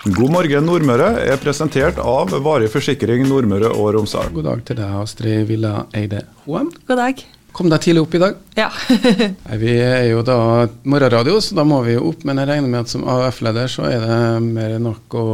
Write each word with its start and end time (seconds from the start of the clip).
God 0.00 0.30
morgen 0.32 0.64
Nordmøre 0.64 1.10
er 1.28 1.36
presentert 1.42 1.98
av 2.00 2.30
Varig 2.40 2.70
forsikring 2.72 3.26
Nordmøre 3.28 3.68
og 3.74 3.90
Romsdal. 3.98 4.30
God 4.32 4.46
dag 4.48 4.62
til 4.64 4.78
deg, 4.78 4.94
Astrid 4.96 5.42
Villa 5.50 5.72
Eide 5.92 6.22
Hoem. 6.46 6.70
God 6.88 6.96
dag. 7.02 7.20
Kom 7.52 7.68
deg 7.68 7.82
tidlig 7.84 8.06
opp 8.06 8.16
i 8.16 8.20
dag. 8.22 8.38
Ja. 8.56 8.70
Nei, 9.44 9.58
Vi 9.60 9.74
er 9.76 10.06
jo 10.08 10.22
da 10.24 10.38
morgenradio, 10.88 11.36
så 11.44 11.58
da 11.58 11.66
må 11.68 11.82
vi 11.84 11.98
jo 11.98 12.14
opp. 12.14 12.24
Men 12.24 12.40
jeg 12.40 12.48
regner 12.48 12.72
med 12.72 12.86
at 12.86 12.94
som 12.94 13.04
AUF-leder 13.04 13.68
så 13.68 13.90
er 13.90 14.06
det 14.06 14.20
mer 14.46 14.78
enn 14.78 14.88
nok 14.88 15.18
å 15.20 15.26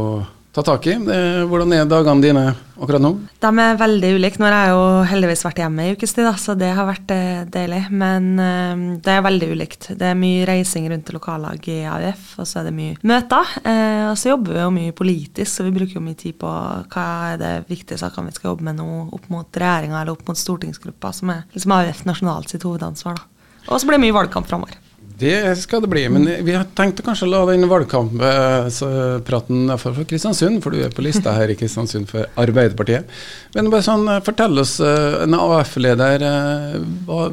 ta 0.57 0.63
tak 0.65 0.87
i. 0.89 0.95
Hvordan 0.97 1.73
er 1.75 1.85
dagene 1.85 2.23
dine 2.23 2.43
akkurat 2.81 3.01
nå? 3.01 3.11
De 3.43 3.49
er 3.61 3.75
veldig 3.77 4.09
ulike. 4.17 4.39
Nå 4.41 4.47
har 4.49 4.55
jeg 4.55 4.71
jo 4.73 4.85
heldigvis 5.11 5.43
vært 5.45 5.61
hjemme 5.61 5.85
i 5.85 5.91
ukes 5.93 6.15
tid, 6.17 6.29
så 6.41 6.55
det 6.57 6.71
har 6.73 6.87
vært 6.87 7.13
eh, 7.13 7.43
deilig. 7.53 7.83
Men 7.93 8.29
eh, 8.41 8.81
det 9.05 9.13
er 9.13 9.25
veldig 9.25 9.51
ulikt. 9.53 9.89
Det 9.99 10.09
er 10.09 10.17
mye 10.17 10.47
reising 10.49 10.87
rundt 10.89 11.05
til 11.05 11.19
lokallag 11.19 11.69
i 11.69 11.77
AUF, 11.85 12.25
og 12.41 12.49
så 12.49 12.61
er 12.61 12.69
det 12.69 12.73
mye 12.79 12.97
møter. 13.05 13.53
Eh, 13.61 14.07
og 14.07 14.17
så 14.17 14.33
jobber 14.33 14.57
vi 14.57 14.63
jo 14.63 14.73
mye 14.79 14.97
politisk, 14.97 15.51
så 15.51 15.67
vi 15.67 15.75
bruker 15.77 15.99
jo 15.99 16.05
mye 16.07 16.17
tid 16.17 16.39
på 16.41 16.49
hva 16.49 17.05
er 17.35 17.39
det 17.43 17.53
viktige 17.69 18.01
sakene 18.01 18.31
vi 18.31 18.39
skal 18.39 18.55
jobbe 18.55 18.65
med 18.71 18.81
nå 18.81 18.89
opp 19.13 19.29
mot 19.33 19.61
regjeringa 19.61 20.01
eller 20.01 20.17
opp 20.17 20.25
mot 20.29 20.41
stortingsgruppa, 20.41 21.13
som 21.13 21.35
er 21.35 21.45
liksom 21.53 21.77
AUF 21.77 22.05
nasjonalt 22.09 22.53
sitt 22.53 22.65
hovedansvar. 22.65 23.21
da. 23.21 23.29
Og 23.67 23.77
så 23.77 23.85
blir 23.85 23.99
det 23.99 24.07
mye 24.07 24.15
valgkamp 24.23 24.49
framover. 24.49 24.86
Det 25.17 25.55
skal 25.57 25.81
det 25.81 25.89
bli. 25.89 26.03
Men 26.13 26.27
vi 26.45 26.53
har 26.53 26.67
tenkt 26.77 26.99
å 27.01 27.05
kanskje 27.07 27.29
la 27.31 27.39
den 27.49 27.65
valgkamppraten 27.69 29.71
for 29.81 30.05
Kristiansund, 30.09 30.59
for 30.61 30.75
du 30.75 30.83
er 30.85 30.93
på 30.93 31.05
lista 31.05 31.33
her 31.33 31.49
i 31.49 31.57
Kristiansund 31.57 32.09
for 32.11 32.27
Arbeiderpartiet. 32.37 33.07
Men 33.55 33.71
bare 33.73 33.87
sånn, 33.87 34.05
fortell 34.25 34.61
oss, 34.61 34.75
eh, 34.79 35.23
en 35.23 35.33
AF-leder, 35.33 36.21
eh, 36.21 36.77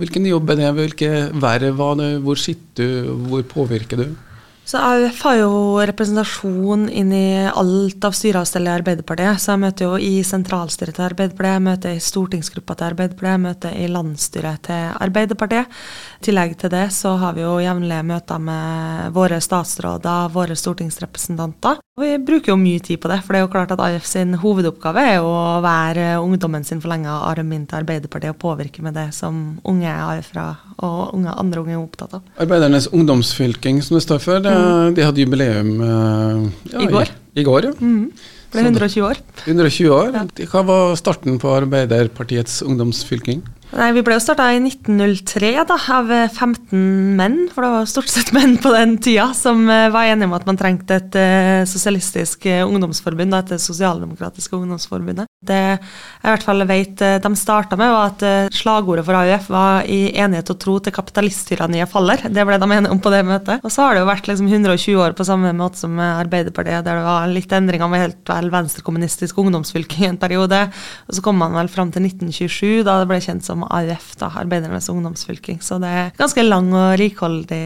hvilken 0.01 0.31
jobb 0.31 0.55
er 0.55 0.63
det, 0.63 0.71
hvilke 0.79 1.11
verv 1.37 1.77
var 1.77 1.99
det, 2.01 2.11
hvor 2.25 2.41
sitter 2.41 3.05
du, 3.05 3.13
hvor 3.29 3.45
påvirker 3.53 4.01
du? 4.01 4.09
Så 4.65 4.79
AUF 4.81 5.19
har 5.27 5.35
jo 5.37 5.57
representasjon 5.85 6.87
inn 6.89 7.11
i 7.13 7.45
alt 7.51 8.05
av 8.09 8.15
styreavstellet 8.17 8.71
i 8.71 8.77
Arbeiderpartiet. 8.79 9.43
Så 9.43 9.53
jeg 9.53 9.61
møter 9.61 9.85
jo 9.85 9.99
i 10.01 10.23
sentralstyret 10.25 10.97
til 10.97 11.05
Arbeiderpartiet, 11.05 11.59
jeg 11.59 11.65
møter 11.67 11.93
i 11.93 12.01
stortingsgruppa 12.01 12.79
til 12.81 12.89
Arbeiderpartiet, 12.89 13.35
jeg 13.35 13.43
møter 13.45 13.77
i 13.77 13.91
landsstyret 13.93 14.63
til 14.65 14.97
Arbeiderpartiet. 15.05 15.69
I 16.17 16.25
tillegg 16.31 16.57
til 16.63 16.73
det 16.73 16.87
så 16.97 17.13
har 17.21 17.37
vi 17.37 17.45
jo 17.45 17.59
jevnlige 17.61 18.07
møter 18.09 18.41
med 18.41 19.13
våre 19.13 19.43
statsråder, 19.45 20.33
våre 20.33 20.57
stortingsrepresentanter. 20.57 21.85
Vi 21.95 22.09
bruker 22.27 22.51
jo 22.51 22.55
mye 22.59 22.81
tid 22.83 22.99
på 22.99 23.07
det, 23.07 23.21
for 23.23 23.31
det 23.31 23.39
er 23.39 23.45
jo 23.45 23.51
klart 23.53 23.71
at 23.71 23.79
AUF 23.79 24.07
sin 24.11 24.33
hovedoppgave 24.43 25.03
er 25.13 25.13
jo 25.21 25.29
å 25.31 25.61
være 25.63 26.17
ungdommen 26.19 26.65
sin 26.67 26.81
forlenga 26.83 27.21
arm 27.29 27.53
inn 27.55 27.69
til 27.71 27.79
Arbeiderpartiet 27.79 28.35
og 28.35 28.41
påvirke 28.43 28.83
med 28.83 28.97
det 28.99 29.05
som 29.15 29.37
unge 29.63 29.93
AUF-ere 29.93 30.49
og 30.83 31.13
unge, 31.15 31.37
andre 31.39 31.63
unge 31.63 31.77
er 31.77 31.79
opptatt 31.79 32.17
av. 32.19 32.25
Arbeidernes 32.43 32.89
ungdomsfylking, 32.91 33.79
som 33.87 33.95
det 33.95 34.03
står 34.09 34.25
for, 34.25 34.43
mm. 34.43 34.97
de 34.97 35.07
hadde 35.07 35.23
jubileum 35.23 35.71
eh, 35.87 36.43
ja, 36.73 36.83
I 36.83 36.91
går. 36.97 37.15
I, 37.15 37.39
i 37.39 37.47
går, 37.47 37.71
ja. 37.71 37.73
Mm. 37.79 38.11
Det 38.11 38.59
ble 38.59 38.67
120 38.73 39.07
år. 39.13 39.23
120 39.45 39.95
år. 39.95 40.19
Hva 40.51 40.67
var 40.67 40.99
starten 40.99 41.39
på 41.39 41.55
Arbeiderpartiets 41.61 42.59
ungdomsfylking? 42.67 43.47
Nei, 43.75 43.91
Vi 43.97 44.05
ble 44.07 44.15
jo 44.15 44.23
starta 44.23 44.47
i 44.55 44.61
1903 44.63 45.49
da, 45.67 45.77
av 45.97 46.11
15 46.31 47.17
menn, 47.19 47.41
for 47.51 47.67
det 47.67 47.71
var 47.73 47.89
stort 47.91 48.11
sett 48.13 48.31
menn 48.37 48.55
på 48.63 48.71
den 48.75 48.97
tida, 49.03 49.33
som 49.35 49.65
eh, 49.67 49.89
var 49.95 50.07
enige 50.13 50.31
om 50.31 50.37
at 50.37 50.47
man 50.47 50.59
trengte 50.61 51.01
et 51.01 51.19
eh, 51.19 51.63
sosialistisk 51.67 52.47
eh, 52.47 52.63
ungdomsforbund, 52.63 53.35
da, 53.35 53.43
et 53.43 53.65
sosialdemokratiske 53.65 54.55
ungdomsforbundet. 54.61 55.27
Det 55.47 55.61
jeg 56.25 56.25
i 56.25 56.33
hvert 56.33 56.47
fall 56.47 56.65
vet 56.65 57.03
eh, 57.05 57.19
de 57.21 57.31
starta 57.37 57.77
med, 57.77 57.91
var 57.93 58.13
at 58.15 58.23
eh, 58.25 58.53
slagordet 58.55 59.05
for 59.05 59.19
AUF 59.19 59.51
var 59.53 59.85
'i 59.85 60.15
enighet 60.17 60.53
og 60.55 60.59
tro 60.63 60.79
til 60.81 60.95
kapitalisttyranniet 60.97 61.91
faller'. 61.91 62.25
Det 62.33 62.47
ble 62.49 62.57
de 62.59 62.69
enige 62.71 62.91
om 62.91 63.01
på 63.01 63.13
det 63.13 63.21
møtet. 63.29 63.61
Og 63.61 63.73
så 63.73 63.85
har 63.85 63.95
det 63.95 64.01
jo 64.01 64.09
vært 64.09 64.31
liksom 64.31 64.49
120 64.49 64.97
år 65.05 65.13
på 65.13 65.27
samme 65.29 65.53
måte 65.53 65.77
som 65.77 65.99
Arbeiderpartiet, 66.01 66.85
der 66.85 66.97
det 66.97 67.05
var 67.05 67.29
litt 67.29 67.53
endringer 67.53 67.91
med 67.93 68.01
helt 68.01 68.33
vel 68.33 68.51
venstrekommunistisk 68.51 69.39
ungdomsfylke 69.39 70.01
i 70.01 70.09
en 70.09 70.21
periode. 70.21 70.71
Og 71.09 71.15
så 71.15 71.21
kom 71.21 71.37
man 71.37 71.53
vel 71.53 71.69
fram 71.69 71.93
til 71.93 72.09
1927, 72.09 72.85
da 72.89 73.01
det 73.03 73.11
ble 73.13 73.21
kjent 73.21 73.45
som 73.45 73.67
AUF, 73.69 74.15
da, 74.17 74.33
Arbeidernes 74.41 74.89
ungdomsfylking. 74.89 75.61
Så 75.61 75.77
det 75.83 75.93
er 75.93 76.13
ganske 76.17 76.41
lang 76.41 76.73
og 76.73 76.97
rikholdig 76.99 77.65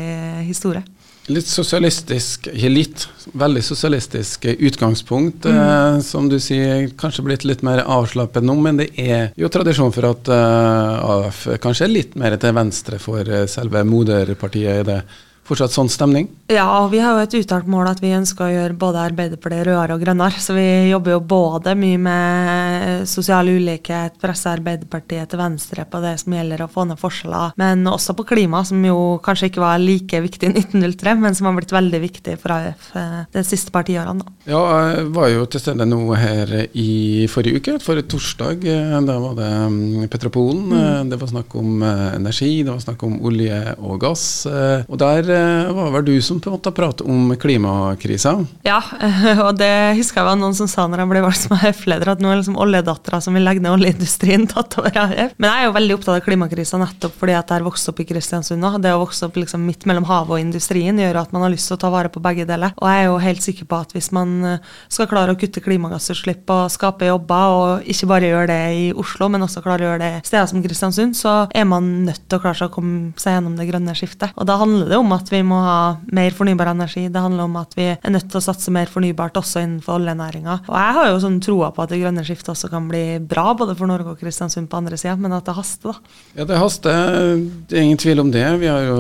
historie. 0.49 0.83
Litt 1.28 1.49
sosialistisk, 1.50 2.47
ikke 2.49 2.71
litt, 2.72 3.03
veldig 3.37 3.61
sosialistisk 3.65 4.47
utgangspunkt. 4.49 5.44
Eh, 5.44 5.99
som 6.05 6.31
du 6.33 6.39
sier, 6.41 6.89
kanskje 6.97 7.25
blitt 7.27 7.44
litt 7.44 7.65
mer 7.66 7.83
avslappet 7.84 8.47
nå, 8.47 8.56
men 8.65 8.81
det 8.81 8.89
er 8.97 9.28
jo 9.37 9.50
tradisjon 9.53 9.93
for 9.93 10.09
at 10.09 10.31
eh, 10.33 11.11
AF 11.28 11.43
kanskje 11.61 11.84
er 11.84 11.93
litt 11.93 12.17
mer 12.21 12.38
til 12.41 12.56
venstre 12.56 13.00
for 13.03 13.28
eh, 13.28 13.44
selve 13.50 13.84
moderpartiet. 13.84 14.81
i 14.81 14.88
det 14.88 15.03
fortsatt 15.48 15.72
sånn 15.75 15.88
stemning? 15.92 16.28
Ja, 16.53 16.66
og 16.82 16.91
vi 16.92 17.00
har 17.03 17.16
jo 17.16 17.25
et 17.26 17.34
uttalt 17.41 17.66
mål 17.69 17.91
at 17.91 18.03
vi 18.04 18.12
ønsker 18.16 18.47
å 18.47 18.53
gjøre 18.53 18.76
både 18.78 19.03
Arbeiderpartiet 19.09 19.66
rødere 19.69 19.97
og 19.97 20.03
grønnere. 20.04 20.41
Så 20.41 20.54
vi 20.56 20.66
jobber 20.91 21.16
jo 21.16 21.20
både 21.28 21.75
mye 21.78 21.98
med 22.00 23.06
sosial 23.09 23.48
ulikhet, 23.53 24.16
presse 24.22 24.48
Arbeiderpartiet 24.53 25.28
til 25.32 25.41
venstre 25.41 25.84
på 25.88 26.00
det 26.04 26.14
som 26.22 26.34
gjelder 26.37 26.64
å 26.64 26.70
få 26.72 26.84
ned 26.88 27.00
forskjeller, 27.00 27.54
men 27.60 27.84
også 27.88 28.14
på 28.19 28.26
klima, 28.28 28.62
som 28.69 28.82
jo 28.84 28.98
kanskje 29.25 29.50
ikke 29.50 29.62
var 29.64 29.81
like 29.82 30.20
viktig 30.25 30.50
i 30.50 30.54
1903, 30.62 31.14
men 31.22 31.37
som 31.38 31.48
har 31.50 31.56
blitt 31.58 31.75
veldig 31.75 32.00
viktig 32.04 32.37
for 32.42 32.54
AUF 32.56 32.88
eh, 32.98 33.19
de 33.34 33.44
siste 33.47 33.72
par 33.75 33.87
tiårene. 33.88 34.26
Ja, 34.48 34.62
jeg 34.92 35.08
var 35.16 35.28
jo 35.32 35.44
til 35.50 35.62
stede 35.62 35.87
nå 35.88 36.00
her 36.19 36.53
i 36.76 37.26
forrige 37.31 37.60
uke, 37.62 37.76
forrige 37.84 38.08
torsdag. 38.14 38.64
eh, 38.69 38.97
Da 39.08 39.19
var 39.22 39.37
det 39.38 39.50
mm, 39.72 40.08
Petropolen. 40.12 40.64
Mm. 40.72 41.10
Det 41.12 41.20
var 41.20 41.31
snakk 41.32 41.54
om 41.60 41.82
eh, 41.87 42.04
energi, 42.19 42.50
det 42.64 42.72
var 42.75 42.82
snakk 42.84 43.04
om 43.08 43.19
olje 43.28 43.60
og 43.78 43.98
gass. 44.03 44.25
eh, 44.50 44.84
Og 44.88 44.98
der 45.00 45.31
eh, 45.31 45.38
var 45.75 45.91
vel 45.94 46.04
du 46.04 46.15
som 46.22 46.41
på 46.41 46.50
en 46.50 46.56
måte 46.56 46.72
pratet 46.75 47.06
om 47.06 47.32
klimakrisa. 47.41 48.34
Ja, 48.66 48.78
og 49.47 49.59
det 49.60 49.72
husker 49.99 50.22
jeg 50.22 50.28
var 50.28 50.38
noen 50.41 50.56
som 50.56 50.69
sa 50.71 50.87
når 50.88 51.03
jeg 51.03 51.10
ble 51.12 51.22
valgt 51.25 51.43
som 51.43 51.56
AUF-leder, 51.56 52.12
at 52.15 52.22
nå 52.22 52.31
er 52.32 52.41
liksom 52.41 52.59
oljedattera 52.60 53.21
som 53.25 53.37
vil 53.37 53.47
legge 53.47 53.62
ned 53.65 53.76
oljeindustrien 53.76 54.47
tatt 54.53 54.78
over 54.81 54.94
AUF. 55.04 55.34
Men 55.37 55.50
jeg 55.50 55.62
er 55.62 55.69
jo 55.69 55.76
veldig 55.78 55.99
opptatt 55.99 56.16
av 56.16 56.25
klimakrisa 56.26 56.81
nettopp 56.82 57.16
fordi 57.19 57.37
at 57.38 57.50
jeg 57.50 57.60
har 57.60 57.66
vokst 57.66 57.93
opp 57.93 58.03
i 58.03 58.09
Kristiansund 58.09 58.62
nå. 58.62 58.75
Det 58.82 58.94
å 58.94 59.03
vokse 59.03 59.28
opp 59.28 59.38
liksom 59.41 59.65
midt 59.66 59.87
mellom 59.88 60.06
havet 60.09 60.37
og 60.37 60.43
industrien 60.43 60.99
gjør 60.99 61.22
at 61.22 61.34
man 61.34 61.47
har 61.47 61.55
lyst 61.55 61.70
til 61.70 61.78
å 61.78 61.82
ta 61.82 61.93
vare 61.93 62.12
på 62.12 62.22
begge 62.25 62.47
deler. 62.49 62.75
Og 62.78 62.88
jeg 62.91 63.03
er 63.03 63.09
jo 63.09 63.19
helt 63.22 63.44
sikker 63.44 63.69
på 63.69 63.81
at 63.82 63.94
hvis 63.97 64.10
man 64.16 64.34
eh, 64.44 64.72
skal 64.93 65.10
klare 65.10 65.34
å 65.34 65.38
kutte 65.38 65.62
klimagassutslipp 65.65 66.49
og 66.55 66.72
skape 66.72 67.09
jobber, 67.09 67.56
og 67.59 67.88
ikke 67.88 68.10
bare 68.10 68.31
gjøre 68.32 68.50
det 68.50 68.60
i 68.78 68.87
Oslo, 68.99 69.31
men 69.32 69.44
også 69.47 69.62
klare 69.65 69.84
å 69.84 69.91
gjøre 69.93 70.03
det 70.05 70.26
steder 70.28 70.49
som 70.50 70.62
Kristiansund, 70.65 71.16
så 71.19 71.34
er 71.55 71.69
man 71.69 71.91
nødt 72.09 72.25
til 72.26 72.38
å 72.38 72.43
klare 72.43 72.60
seg 72.60 72.70
å 72.70 72.75
komme 72.75 73.12
seg 73.20 73.37
gjennom 73.37 73.56
det 73.59 73.69
grønne 73.70 73.94
skiftet. 73.99 74.34
Og 74.37 74.49
da 74.49 74.59
handler 74.60 74.91
det 74.91 74.99
om 75.00 75.15
at 75.16 75.28
vi 75.33 75.41
må 75.47 75.59
ha 75.62 75.78
mer 76.15 76.34
fornybar 76.37 76.72
energi. 76.72 77.06
Det 77.12 77.22
handler 77.22 77.49
om 77.49 77.56
at 77.61 77.75
vi 77.78 77.89
er 77.93 78.12
nødt 78.15 78.28
til 78.31 78.41
å 78.41 78.44
satse 78.44 78.72
mer 78.75 78.91
fornybart 78.91 79.39
også 79.41 79.62
innenfor 79.65 79.99
oljenæringa. 79.99 80.61
Og 80.69 80.77
jeg 80.77 80.97
har 80.99 81.11
jo 81.11 81.22
sånn 81.25 81.41
troa 81.44 81.71
på 81.75 81.84
at 81.84 81.94
det 81.94 82.03
grønne 82.03 82.25
skiftet 82.27 82.53
også 82.55 82.71
kan 82.72 82.89
bli 82.91 83.05
bra 83.21 83.53
både 83.59 83.77
for 83.78 83.91
Norge 83.91 84.15
og 84.15 84.22
Kristiansund 84.22 84.71
på 84.71 84.81
andre 84.81 85.00
sida, 85.00 85.17
men 85.21 85.37
at 85.37 85.49
det 85.49 85.56
haster, 85.59 85.97
da. 85.97 86.21
Ja, 86.38 86.49
det 86.49 86.61
haster. 86.61 87.43
Det 87.69 87.78
er 87.78 87.87
ingen 87.87 88.00
tvil 88.00 88.25
om 88.25 88.33
det. 88.34 88.47
Vi 88.62 88.71
har 88.71 88.87
jo 88.87 88.99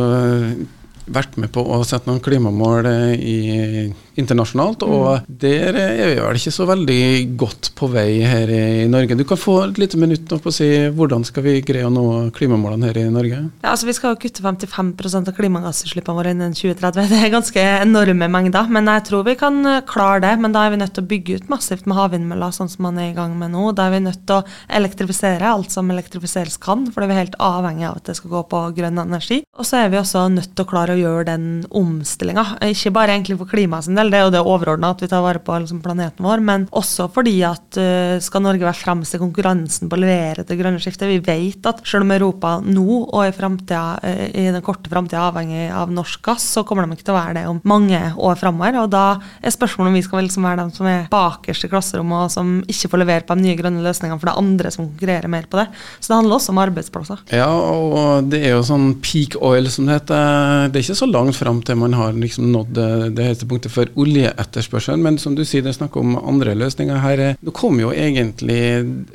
vært 1.08 1.38
med 1.40 1.52
på 1.54 1.62
å 1.64 1.80
sette 1.88 2.08
noen 2.10 2.22
klimamål 2.24 2.88
i, 3.16 3.38
internasjonalt, 4.18 4.82
og 4.86 5.28
der 5.28 5.76
er 5.78 5.94
vi 5.98 6.18
vel 6.20 6.38
ikke 6.40 6.54
så 6.54 6.66
veldig 6.68 7.02
godt 7.38 7.72
på 7.78 7.88
vei 7.92 8.20
her 8.26 8.50
i 8.52 8.86
Norge. 8.90 9.16
Du 9.18 9.24
kan 9.28 9.40
få 9.40 9.58
et 9.66 9.80
lite 9.80 10.00
minutt 10.00 10.30
nå 10.30 10.40
på 10.42 10.50
å 10.50 10.54
si 10.54 10.68
hvordan 10.94 11.24
skal 11.26 11.44
vi 11.46 11.58
greie 11.66 11.86
å 11.86 11.92
nå 11.92 12.06
klimamålene 12.36 12.90
her 12.90 13.00
i 13.02 13.06
Norge? 13.12 13.40
Ja, 13.62 13.72
altså 13.72 13.88
Vi 13.88 13.96
skal 13.96 14.14
jo 14.14 14.20
kutte 14.22 14.44
55% 14.44 15.30
av 15.30 15.36
klimagassutslippene 15.36 16.18
våre 16.18 16.34
innen 16.34 16.56
2030. 16.56 17.08
Det 17.12 17.20
er 17.22 17.32
ganske 17.32 17.64
enorme 17.78 18.28
mengder, 18.32 18.68
men 18.72 18.90
jeg 18.92 19.06
tror 19.08 19.24
vi 19.28 19.36
kan 19.38 19.60
eh, 19.66 19.80
klare 19.88 20.22
det. 20.26 20.34
Men 20.42 20.54
da 20.54 20.64
er 20.66 20.74
vi 20.74 20.80
nødt 20.82 20.94
til 20.96 21.06
å 21.06 21.10
bygge 21.12 21.38
ut 21.38 21.52
massivt 21.52 21.88
med 21.88 21.98
havvindmøller, 21.98 22.54
sånn 22.54 22.70
som 22.72 22.84
man 22.88 23.00
er 23.00 23.12
i 23.12 23.16
gang 23.16 23.36
med 23.38 23.54
nå. 23.54 23.70
Da 23.76 23.88
er 23.88 23.96
vi 23.96 24.02
nødt 24.04 24.24
til 24.28 24.40
å 24.40 24.44
elektrifisere 24.78 25.48
alt 25.48 25.74
som 25.74 25.90
elektrifiseres 25.94 26.58
kan, 26.62 26.86
for 26.92 27.06
vi 27.06 27.16
er 27.16 27.22
helt 27.24 27.38
avhengig 27.42 27.88
av 27.88 28.00
at 28.00 28.10
det 28.10 28.18
skal 28.18 28.34
gå 28.34 28.44
på 28.52 28.62
grønn 28.78 29.02
energi. 29.02 29.40
Og 29.58 29.68
så 29.68 29.82
er 29.82 29.92
vi 29.92 30.00
også 30.00 30.26
nødt 30.32 30.54
til 30.54 30.66
å 30.66 30.70
klare 30.70 30.94
å 30.96 31.00
gjøre 31.00 31.28
den 31.30 31.48
omstillinga. 31.78 32.44
Ikke 32.68 32.94
bare 32.94 33.16
egentlig 33.16 33.38
for 33.40 33.50
klimaet 33.50 33.88
sin 33.88 33.98
del, 33.98 34.07
det 34.12 34.18
er 34.20 34.26
jo 34.26 34.32
det 34.34 34.42
overordna 34.42 34.92
at 34.94 35.02
vi 35.02 35.08
tar 35.10 35.24
vare 35.24 35.42
på 35.42 35.56
liksom, 35.62 35.80
planeten 35.84 36.26
vår, 36.26 36.42
men 36.44 36.66
også 36.76 37.08
fordi 37.14 37.36
at 37.46 37.78
uh, 37.80 38.16
skal 38.22 38.44
Norge 38.44 38.66
være 38.66 38.78
fremst 38.78 39.16
i 39.16 39.20
konkurransen 39.22 39.90
på 39.90 39.98
å 39.98 40.02
levere 40.02 40.44
til 40.46 40.60
grønne 40.60 40.82
skiftet. 40.82 41.08
Vi 41.10 41.20
vet 41.24 41.68
at 41.68 41.82
selv 41.88 42.06
om 42.06 42.14
Europa 42.14 42.56
nå 42.64 43.02
og 43.04 43.22
i, 43.24 43.32
uh, 43.32 44.24
i 44.32 44.48
den 44.54 44.64
korte 44.64 44.90
framtida 44.92 45.20
er 45.20 45.28
avhengig 45.30 45.66
av 45.74 45.92
norsk 45.94 46.22
gass, 46.24 46.46
så 46.56 46.64
kommer 46.66 46.86
de 46.86 46.98
ikke 46.98 47.08
til 47.08 47.16
å 47.16 47.18
være 47.18 47.36
det 47.40 47.46
om 47.50 47.60
mange 47.68 48.00
år 48.16 48.38
framover. 48.40 48.80
Og 48.82 48.92
da 48.92 49.04
er 49.42 49.54
spørsmålet 49.54 49.92
om 49.92 49.98
vi 49.98 50.04
skal 50.06 50.24
liksom 50.26 50.48
være 50.48 50.62
dem 50.62 50.72
som 50.74 50.88
er 50.90 51.08
bakerst 51.12 51.66
i 51.66 51.72
klasserommet 51.72 52.26
og 52.26 52.34
som 52.34 52.54
ikke 52.68 52.92
får 52.92 53.02
levere 53.04 53.26
på 53.28 53.36
de 53.38 53.46
nye 53.46 53.58
grønne 53.58 53.84
løsningene, 53.84 54.18
for 54.20 54.30
det 54.30 54.34
er 54.34 54.42
andre 54.42 54.72
som 54.74 54.86
konkurrerer 54.86 55.32
mer 55.32 55.48
på 55.50 55.60
det. 55.60 55.68
Så 55.98 56.10
det 56.10 56.18
handler 56.18 56.38
også 56.38 56.54
om 56.54 56.62
arbeidsplasser. 56.62 57.24
Ja, 57.34 57.48
og 57.48 58.28
det 58.32 58.42
er 58.44 58.56
jo 58.56 58.64
sånn 58.66 58.90
peak 59.04 59.38
oil 59.44 59.68
som 59.72 59.88
det 59.88 60.00
heter. 60.00 60.68
Det 60.68 60.80
er 60.80 60.86
ikke 60.86 61.00
så 61.02 61.10
langt 61.10 61.38
fram 61.38 61.62
til 61.64 61.78
man 61.80 61.96
har 61.96 62.16
liksom 62.16 62.50
nådd 62.52 62.74
det, 62.76 62.90
det 63.16 63.28
høyeste 63.28 63.48
punktet 63.48 63.74
for 63.74 63.90
oljeetterspørselen, 63.98 65.02
men 65.02 65.18
som 65.20 65.34
du 65.36 65.44
sier, 65.46 65.62
det 65.64 65.72
er 65.72 65.78
snakk 65.78 65.96
om 66.00 66.16
andre 66.18 66.54
løsninger 66.58 67.00
her. 67.02 67.22
Nå 67.44 67.52
kommer 67.56 67.86
jo 67.86 67.92
egentlig 67.94 68.60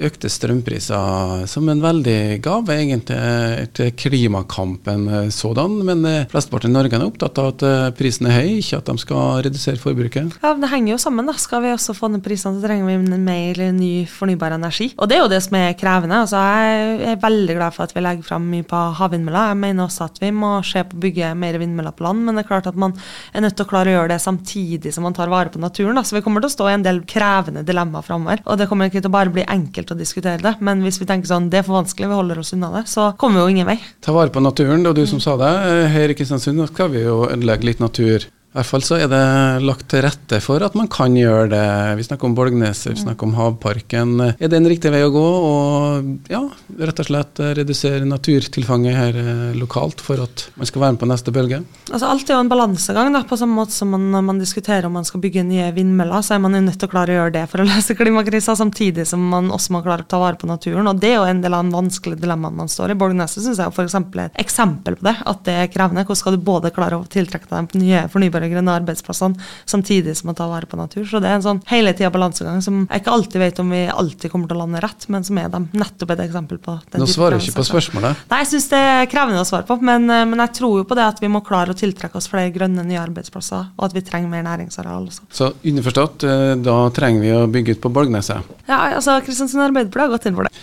økte 0.03 0.29
strømpriser 0.31 1.45
som 1.49 1.69
en 1.71 1.83
veldig 1.83 2.39
gave 2.43 2.75
egentlig 2.75 3.69
til 3.77 3.91
klimakampen 3.99 5.07
sådan, 5.33 5.79
men 5.87 6.05
flesteparten 6.31 6.71
i 6.71 6.77
Norge 6.77 6.97
er 6.97 7.05
opptatt 7.05 7.39
av 7.41 7.51
at 7.53 7.65
prisen 7.99 8.29
er 8.29 8.39
høy, 8.41 8.57
ikke 8.59 8.79
at 8.81 8.91
de 8.91 8.97
skal 9.01 9.43
redusere 9.47 9.81
forbruket. 9.81 10.37
Ja, 10.43 10.53
Det 10.63 10.69
henger 10.71 10.93
jo 10.93 10.97
sammen. 11.01 11.25
da. 11.27 11.33
Skal 11.33 11.63
vi 11.63 11.73
også 11.73 11.95
få 11.97 12.09
ned 12.11 12.23
prisene, 12.23 12.59
så 12.59 12.67
trenger 12.67 12.87
vi 12.87 13.17
mer 13.17 13.61
ny 13.73 13.91
fornybar 14.07 14.55
energi. 14.55 14.93
Og 14.97 15.09
det 15.09 15.17
er 15.17 15.23
jo 15.23 15.31
det 15.31 15.41
som 15.43 15.57
er 15.59 15.73
krevende. 15.79 16.21
Altså, 16.23 16.39
jeg 16.39 17.13
er 17.13 17.21
veldig 17.23 17.55
glad 17.57 17.75
for 17.75 17.83
at 17.83 17.95
vi 17.95 18.03
legger 18.03 18.23
fram 18.27 18.47
mye 18.49 18.63
på 18.67 18.81
havvindmøller. 18.99 19.51
Jeg 19.53 19.61
mener 19.63 19.87
også 19.87 20.07
at 20.09 20.21
vi 20.21 20.31
må 20.31 20.55
se 20.65 20.83
på 20.83 20.97
å 20.97 21.03
bygge 21.03 21.33
mer 21.35 21.59
vindmøller 21.61 21.95
på 21.95 22.07
land, 22.07 22.23
men 22.25 22.35
det 22.35 22.45
er 22.45 22.51
klart 22.51 22.67
at 22.71 22.79
man 22.79 22.95
er 23.33 23.43
nødt 23.43 23.57
til 23.57 23.65
å 23.65 23.69
klare 23.69 23.91
å 23.91 23.97
gjøre 23.97 24.13
det 24.13 24.21
samtidig 24.23 24.62
som 24.93 25.05
man 25.05 25.15
tar 25.15 25.31
vare 25.31 25.51
på 25.53 25.61
naturen. 25.61 25.95
Da. 25.97 26.03
Så 26.07 26.17
vi 26.17 26.23
kommer 26.25 26.43
til 26.43 26.51
å 26.51 26.55
stå 26.55 26.69
i 26.69 26.75
en 26.77 26.85
del 26.85 27.01
krevende 27.09 27.65
dilemmaer 27.67 28.05
framover. 28.05 28.43
Og 28.47 28.59
det 28.59 28.67
kommer 28.71 28.91
ikke 28.91 29.01
til 29.01 29.11
å 29.11 29.15
bare 29.15 29.33
bli 29.33 29.45
enkelt 29.47 29.93
å 29.93 29.99
diskutere 29.99 30.41
det, 30.43 30.55
men 30.63 30.83
hvis 30.85 30.99
vi 31.01 31.07
tenker 31.09 31.29
sånn 31.29 31.49
det 31.53 31.61
er 31.61 31.67
for 31.67 31.79
vanskelig, 31.79 32.09
vi 32.11 32.19
holder 32.19 32.41
oss 32.41 32.53
unna 32.55 32.71
det, 32.77 32.85
så 32.91 33.11
kommer 33.19 33.41
vi 33.41 33.45
jo 33.45 33.57
ingen 33.57 33.69
vei. 33.69 33.79
Ta 34.03 34.15
vare 34.15 34.33
på 34.33 34.43
naturen, 34.43 34.83
det 34.83 34.93
var 34.93 34.99
du 34.99 35.09
som 35.09 35.21
sa 35.23 35.37
det. 35.39 35.51
Her 35.93 36.13
i 36.13 36.17
Kristiansund 36.17 36.65
skal 36.71 36.93
vi 36.93 37.05
jo 37.05 37.23
ødelegge 37.29 37.69
litt 37.69 37.83
natur. 37.83 38.27
I 38.53 38.59
hvert 38.59 38.69
fall 38.69 38.83
så 38.85 38.97
er 39.01 39.07
det 39.09 39.19
lagt 39.65 39.87
til 39.89 40.03
rette 40.05 40.37
for 40.45 40.61
at 40.61 40.75
man 40.77 40.85
kan 40.85 41.15
gjøre 41.17 41.47
det. 41.49 41.61
Vi 41.97 42.03
snakker 42.05 42.29
om 42.29 42.35
Bolgneset, 42.37 42.91
vi 42.93 43.01
snakker 43.01 43.25
om 43.25 43.31
Havparken. 43.33 44.11
Er 44.29 44.51
det 44.51 44.59
en 44.59 44.67
riktig 44.69 44.91
vei 44.93 44.99
å 45.01 45.09
gå? 45.09 45.23
Og 45.23 46.29
ja, 46.29 46.43
rett 46.77 47.01
og 47.01 47.07
slett 47.07 47.41
redusere 47.57 48.05
naturtilfanget 48.05 48.93
her 48.93 49.17
eh, 49.17 49.55
lokalt 49.57 50.03
for 50.05 50.21
at 50.21 50.43
man 50.53 50.69
skal 50.69 50.83
være 50.83 50.93
med 50.93 51.01
på 51.01 51.09
neste 51.09 51.33
bølge? 51.33 51.63
Altså 51.89 52.11
Alt 52.11 52.29
er 52.29 52.37
jo 52.37 52.43
en 52.43 52.51
balansegang. 52.51 53.09
da, 53.17 53.23
På 53.25 53.39
samme 53.41 53.57
måte 53.57 53.73
som 53.73 53.89
man, 53.89 54.05
når 54.13 54.27
man 54.29 54.43
diskuterer 54.43 54.85
om 54.85 54.93
man 54.99 55.09
skal 55.09 55.23
bygge 55.25 55.47
nye 55.49 55.71
vindmøller, 55.73 56.21
så 56.21 56.37
er 56.37 56.45
man 56.45 56.53
jo 56.53 56.61
nødt 56.67 56.77
til 56.77 56.91
å 56.91 56.93
klare 56.93 57.15
å 57.15 57.17
gjøre 57.23 57.35
det 57.39 57.43
for 57.49 57.65
å 57.65 57.67
løse 57.71 57.97
klimakrisa, 57.97 58.53
samtidig 58.61 59.07
som 59.09 59.25
man 59.33 59.49
også 59.49 59.73
må 59.73 59.81
klare 59.81 60.05
å 60.05 60.11
ta 60.13 60.21
vare 60.21 60.37
på 60.37 60.51
naturen. 60.51 60.91
Og 60.93 61.01
det 61.01 61.15
er 61.15 61.17
jo 61.17 61.25
en 61.31 61.41
del 61.41 61.57
av 61.57 61.65
den 61.65 61.73
vanskelige 61.73 62.21
dilemmaen 62.21 62.61
man 62.61 62.69
står 62.69 62.93
i. 62.93 62.99
Bolgneset 63.01 63.41
syns 63.47 63.65
jeg 63.65 63.73
f.eks. 63.73 63.97
er 63.97 64.23
et 64.27 64.39
eksempel 64.45 65.01
på 65.01 65.09
det, 65.09 65.17
at 65.25 65.43
det 65.49 65.57
er 65.57 65.73
krevende. 65.73 66.05
Hvordan 66.05 66.21
skal 66.21 66.37
du 66.37 66.45
både 66.53 66.73
klare 66.77 67.01
å 67.01 67.09
tiltrekke 67.09 67.49
deg 67.49 67.81
nye 67.81 68.05
fornybare 68.13 68.42
fornybare 68.43 68.51
grønne 68.51 68.75
arbeidsplassene, 68.79 69.35
samtidig 69.65 70.15
som 70.17 70.29
man 70.29 70.35
tar 70.35 70.49
vare 70.49 70.67
på 70.67 70.77
natur. 70.77 71.05
Så 71.05 71.21
det 71.21 71.29
er 71.29 71.37
en 71.37 71.45
sånn 71.45 71.61
hele 71.69 71.93
tida 71.93 72.11
balansegang 72.11 72.61
som 72.61 72.85
jeg 72.89 73.01
ikke 73.01 73.13
alltid 73.13 73.41
vet 73.41 73.59
om 73.59 73.71
vi 73.71 73.87
alltid 73.87 74.31
kommer 74.31 74.47
til 74.47 74.57
å 74.57 74.63
lande 74.63 74.81
rett, 74.83 75.07
men 75.09 75.23
som 75.23 75.37
er 75.37 75.49
dem 75.49 75.69
nettopp 75.73 76.11
et 76.11 76.23
eksempel 76.27 76.59
på. 76.59 76.77
det. 76.91 76.99
Nå 76.99 77.07
svarer 77.07 77.39
du 77.39 77.45
ikke 77.45 77.61
på 77.61 77.67
spørsmålet. 77.71 78.23
Nei, 78.29 78.41
jeg 78.43 78.51
syns 78.53 78.69
det 78.69 78.81
er 78.93 79.09
krevende 79.11 79.41
å 79.41 79.47
svare 79.47 79.67
på, 79.67 79.79
men, 79.81 80.09
eh, 80.09 80.25
men, 80.25 80.39
jeg 80.43 80.55
tror 80.59 80.77
jo 80.81 80.87
på 80.87 80.95
det 80.95 81.07
at 81.07 81.21
vi 81.21 81.31
må 81.31 81.43
klare 81.45 81.73
å 81.73 81.77
tiltrekke 81.77 82.17
oss 82.19 82.29
flere 82.31 82.51
grønne 82.53 82.85
nye 82.85 83.01
arbeidsplasser, 83.01 83.73
og 83.77 83.85
at 83.87 83.93
vi 83.93 84.01
trenger 84.05 84.29
mer 84.29 84.43
næringsareal 84.43 85.07
også. 85.07 85.27
Så 85.31 85.53
underforstått, 85.63 86.23
eh, 86.23 86.55
da 86.55 86.89
trenger 86.89 87.21
vi 87.21 87.35
å 87.35 87.45
bygge 87.47 87.77
ut 87.77 87.83
på 87.83 87.93
Bolgneset? 87.93 88.43
Ja, 88.67 88.95
altså 88.97 89.19
Kristiansund 89.23 89.63
Arbeiderparti 89.63 90.07
har 90.07 90.17
gått 90.17 90.27
inn 90.27 90.35
for 90.35 90.49
det. 90.49 90.53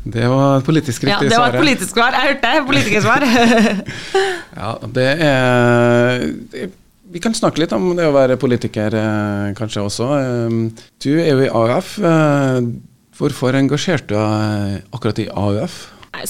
Det 0.00 0.28
var 0.28 0.58
et 0.58 0.64
politisk 0.64 1.04
riktig 1.04 1.12
svar. 1.12 1.24
Ja, 1.24 1.28
det 1.28 1.38
var 1.38 1.54
et 1.54 1.60
politisk 1.60 1.90
svar. 1.92 2.14
Jeg 2.16 2.28
hørte 2.30 2.52
det. 2.52 2.66
Politikersvar. 2.66 3.20
ja, 4.60 4.70
det 4.96 5.08
er 5.26 6.70
vi 7.10 7.20
kan 7.22 7.34
snakke 7.34 7.62
litt 7.62 7.72
om 7.74 7.90
det 7.98 8.06
å 8.06 8.14
være 8.14 8.38
politiker, 8.40 8.94
eh, 8.94 9.52
kanskje 9.58 9.82
også. 9.82 10.08
Eh, 10.20 10.84
du 11.02 11.10
er 11.18 11.32
jo 11.32 11.40
i 11.44 11.50
AUF. 11.50 11.98
Eh, 11.98 12.60
hvorfor 13.18 13.56
engasjerte 13.58 14.08
du 14.08 14.14
deg 14.14 14.84
akkurat 14.94 15.18
i 15.18 15.28
AUF? 15.28 15.80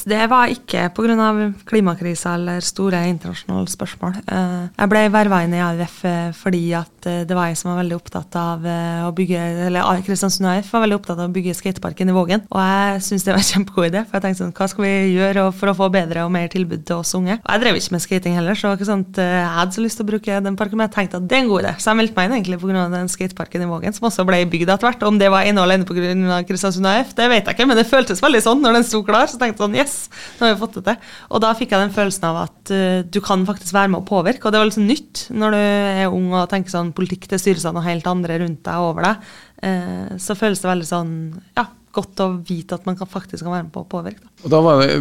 Det 0.06 0.26
var 0.30 0.50
ikke 0.52 0.88
pga. 0.94 1.52
klimakrisa 1.66 2.34
eller 2.34 2.60
store 2.64 3.02
internasjonale 3.08 3.68
spørsmål. 3.70 4.20
Eh, 4.26 4.68
jeg 4.76 4.90
ble 4.92 5.02
verva 5.12 5.42
inn 5.44 5.54
i 5.56 5.62
AUF 5.64 5.96
eh, 6.08 6.30
fordi 6.36 6.62
at 6.78 7.08
eh, 7.08 7.22
det 7.28 7.36
var 7.36 7.50
jeg 7.50 7.58
som 7.60 7.72
var 7.72 7.80
veldig 7.82 7.96
opptatt 7.96 8.36
av 8.38 8.66
å 9.06 9.10
bygge 9.16 9.40
eller 9.68 10.02
Kristiansund 10.06 10.48
AUF 10.50 10.70
var 10.72 10.84
veldig 10.84 10.98
opptatt 10.98 11.18
av 11.18 11.28
å 11.28 11.34
bygge 11.34 11.56
skateparken 11.58 12.10
i 12.10 12.16
Vågen. 12.16 12.44
Og 12.50 12.60
jeg 12.60 13.02
syntes 13.06 13.26
det 13.26 13.34
var 13.34 13.42
en 13.42 13.50
kjempegod 13.50 13.88
idé. 13.90 14.04
For 14.06 14.18
jeg 14.18 14.26
tenkte 14.26 14.42
sånn, 14.44 14.54
hva 14.56 14.68
skal 14.70 14.86
vi 14.86 14.94
gjøre 15.16 15.46
for 15.56 15.72
å 15.72 15.76
få 15.78 15.90
bedre 15.92 16.24
og 16.26 16.32
mer 16.34 16.50
tilbud 16.52 16.84
til 16.88 17.00
oss 17.00 17.14
unge? 17.18 17.38
Og 17.40 17.50
jeg 17.54 17.64
drev 17.64 17.80
ikke 17.80 17.96
med 17.96 18.04
skating 18.04 18.38
heller, 18.38 18.58
så 18.58 18.74
ikke 18.76 18.88
sant, 18.88 19.20
jeg 19.20 19.50
hadde 19.56 19.76
så 19.76 19.84
lyst 19.84 20.00
til 20.00 20.06
å 20.06 20.10
bruke 20.12 20.40
den 20.44 20.58
parken, 20.58 20.80
men 20.80 20.88
jeg 20.88 20.96
tenkte 20.96 21.20
at 21.20 21.28
det 21.30 21.38
er 21.38 21.44
en 21.44 21.50
god 21.50 21.64
idé. 21.64 21.74
Så 21.80 21.92
jeg 21.92 22.00
meldte 22.00 22.18
meg 22.18 22.28
inn 22.28 22.36
egentlig 22.38 22.60
pga. 22.62 22.86
den 22.94 23.12
skateparken 23.12 23.66
i 23.66 23.70
Vågen, 23.70 23.96
som 23.96 24.08
også 24.10 24.26
ble 24.28 24.42
bygd 24.50 24.74
etter 24.74 24.90
hvert. 24.90 25.06
Om 25.10 25.20
det 25.20 25.30
var 25.32 25.48
innholdet 25.48 25.80
inne 25.80 25.88
pga. 25.88 26.40
Kristiansund 26.48 26.88
AUF, 26.90 27.14
det 27.18 27.30
vet 27.32 27.46
jeg 27.46 27.56
ikke, 27.56 27.68
men 27.70 27.80
det 27.80 27.88
føltes 27.88 28.22
veldig 28.22 28.42
sånn 28.44 28.64
når 28.64 28.80
den 28.80 28.88
sto 28.88 29.02
klar. 29.06 29.28
så 29.30 29.40
tenkte 29.40 29.58
jeg 29.58 29.66
sånn, 29.66 29.79
yes, 29.80 29.96
nå 30.38 30.46
har 30.46 30.54
vi 30.54 30.60
fått 30.60 30.78
det 30.78 30.84
til. 30.90 31.10
Og 31.30 31.42
da 31.44 31.50
fikk 31.58 31.74
jeg 31.74 31.84
den 31.84 31.96
følelsen 31.96 32.28
av 32.30 32.40
at 32.44 32.72
uh, 32.74 33.00
du 33.02 33.20
kan 33.24 33.44
faktisk 33.48 33.76
være 33.76 33.92
med 33.94 34.02
å 34.02 34.08
påvirke. 34.08 34.46
Og 34.46 34.54
det 34.54 34.62
var 34.62 34.70
liksom 34.70 34.88
nytt 34.88 35.26
når 35.32 35.56
du 35.56 35.60
er 35.60 36.06
ung 36.08 36.30
og 36.34 36.48
tenker 36.52 36.74
sånn 36.74 36.94
politikk 36.96 37.28
det 37.32 37.40
styres 37.42 37.66
av 37.68 37.76
noe 37.76 37.86
helt 37.86 38.06
andre 38.10 38.40
rundt 38.44 38.62
deg 38.66 38.80
og 38.80 38.92
over 38.92 39.08
deg. 39.08 39.28
Uh, 39.64 40.16
så 40.20 40.38
føles 40.38 40.62
det 40.62 40.70
veldig 40.70 40.88
sånn 40.88 41.14
ja, 41.58 41.66
godt 41.96 42.22
å 42.22 42.28
vite 42.46 42.76
at 42.78 42.86
man 42.88 42.98
kan 42.98 43.10
faktisk 43.10 43.44
kan 43.44 43.56
være 43.56 43.66
med 43.66 43.74
på 43.74 43.82
å 43.84 43.90
påvirke. 43.90 44.22
Da. 44.22 44.44
Og 44.44 44.54
da 44.54 44.62
var 44.64 44.84
det, 44.84 44.92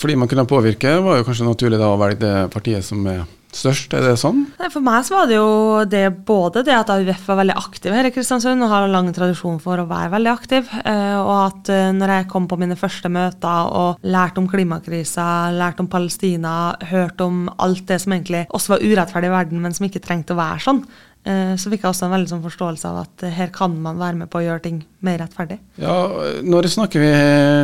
Fordi 0.00 0.16
man 0.18 0.30
kunne 0.30 0.48
påvirke, 0.48 0.96
var 1.04 1.20
jo 1.20 1.28
kanskje 1.28 1.48
naturlig 1.48 1.80
da 1.80 1.92
å 1.92 2.00
velge 2.00 2.24
det 2.24 2.48
partiet 2.54 2.86
som 2.86 3.04
er 3.10 3.26
størst? 3.56 3.94
Er 3.96 4.04
det 4.04 4.16
sånn? 4.20 4.44
For 4.70 4.82
meg 4.84 5.04
så 5.06 5.16
var 5.16 5.28
det 5.30 5.36
jo 5.36 5.82
det 5.90 6.04
både 6.28 6.62
det 6.66 6.74
at 6.76 6.92
AUF 6.92 7.26
var 7.28 7.40
veldig 7.42 7.56
aktiv 7.58 7.94
her 7.94 8.08
i 8.08 8.12
Kristiansund 8.14 8.62
og 8.64 8.72
har 8.72 8.86
en 8.86 8.94
lang 8.94 9.10
tradisjon 9.16 9.60
for 9.62 9.80
å 9.80 9.88
være 9.90 10.12
veldig 10.14 10.32
aktiv, 10.32 10.70
eh, 10.84 11.18
og 11.18 11.32
at 11.48 11.72
eh, 11.72 11.90
når 11.96 12.14
jeg 12.14 12.30
kom 12.32 12.48
på 12.50 12.58
mine 12.60 12.78
første 12.78 13.10
møter 13.12 13.74
og 13.80 14.02
lærte 14.06 14.42
om 14.42 14.48
klimakrisa, 14.50 15.26
lærte 15.56 15.84
om 15.84 15.90
Palestina, 15.92 16.56
hørte 16.90 17.26
om 17.26 17.44
alt 17.58 17.86
det 17.90 18.00
som 18.02 18.16
egentlig 18.16 18.46
også 18.48 18.76
var 18.76 18.84
urettferdig 18.86 19.30
i 19.30 19.36
verden, 19.36 19.62
men 19.64 19.76
som 19.76 19.88
ikke 19.88 20.02
trengte 20.04 20.36
å 20.36 20.40
være 20.40 20.64
sånn, 20.66 20.84
eh, 21.24 21.54
så 21.60 21.72
fikk 21.72 21.84
jeg 21.84 21.92
også 21.92 22.08
en 22.08 22.16
veldig 22.16 22.34
sånn 22.34 22.44
forståelse 22.46 22.92
av 22.92 23.02
at 23.04 23.28
her 23.36 23.54
kan 23.54 23.76
man 23.82 24.00
være 24.00 24.22
med 24.22 24.32
på 24.32 24.40
å 24.40 24.46
gjøre 24.46 24.66
ting 24.68 24.82
mer 25.06 25.20
rettferdig. 25.24 25.60
Ja, 25.80 25.96
Når 26.44 26.70
snakker 26.70 27.02
vi 27.02 27.12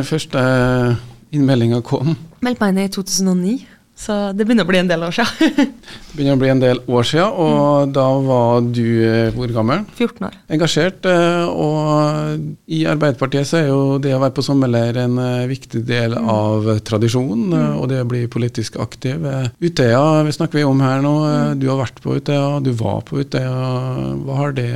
første 0.07 0.43
innmeldinga 1.35 1.81
kom? 1.85 2.15
Meldte 2.45 2.63
meg 2.63 2.75
inn 2.75 2.85
i 2.85 2.91
2009. 2.93 3.76
Så 3.97 4.15
det 4.37 4.45
begynner 4.45 4.67
å 4.67 4.69
bli 4.69 4.77
en 4.77 4.89
del 4.89 5.03
år 5.07 5.15
siden. 5.17 5.55
det 5.57 6.13
begynner 6.13 6.35
å 6.37 6.41
bli 6.41 6.51
en 6.51 6.61
del 6.61 6.81
år 6.85 7.07
siden, 7.09 7.31
og 7.33 7.87
mm. 7.89 7.93
da 7.95 8.05
var 8.27 8.67
du 8.69 8.85
eh, 9.07 9.31
hvor 9.33 9.53
gammel? 9.55 9.87
14 9.97 10.27
år. 10.27 10.35
Engasjert. 10.53 11.07
Eh, 11.09 11.47
og 11.49 12.69
i 12.77 12.83
Arbeiderpartiet 12.89 13.49
så 13.49 13.57
er 13.59 13.71
jo 13.71 13.79
det 14.03 14.13
å 14.13 14.21
være 14.21 14.35
på 14.37 14.45
sommerleir 14.45 15.01
en 15.01 15.17
eh, 15.23 15.47
viktig 15.49 15.81
del 15.89 16.13
mm. 16.13 16.29
av 16.29 16.69
tradisjonen, 16.85 17.47
mm. 17.55 17.73
og 17.81 17.89
det 17.89 18.03
å 18.03 18.09
bli 18.13 18.23
politisk 18.29 18.77
aktiv. 18.83 19.25
Utøya 19.65 20.21
vi 20.27 20.37
snakker 20.37 20.61
vi 20.61 20.67
om 20.67 20.85
her 20.85 21.01
nå. 21.01 21.15
Mm. 21.25 21.59
Du 21.63 21.67
har 21.71 21.81
vært 21.81 21.99
på 22.03 22.19
Utøya, 22.21 22.61
du 22.61 22.71
var 22.77 23.01
på 23.07 23.23
Utøya. 23.23 23.57
Hva 24.21 24.39
har 24.43 24.57
det 24.57 24.71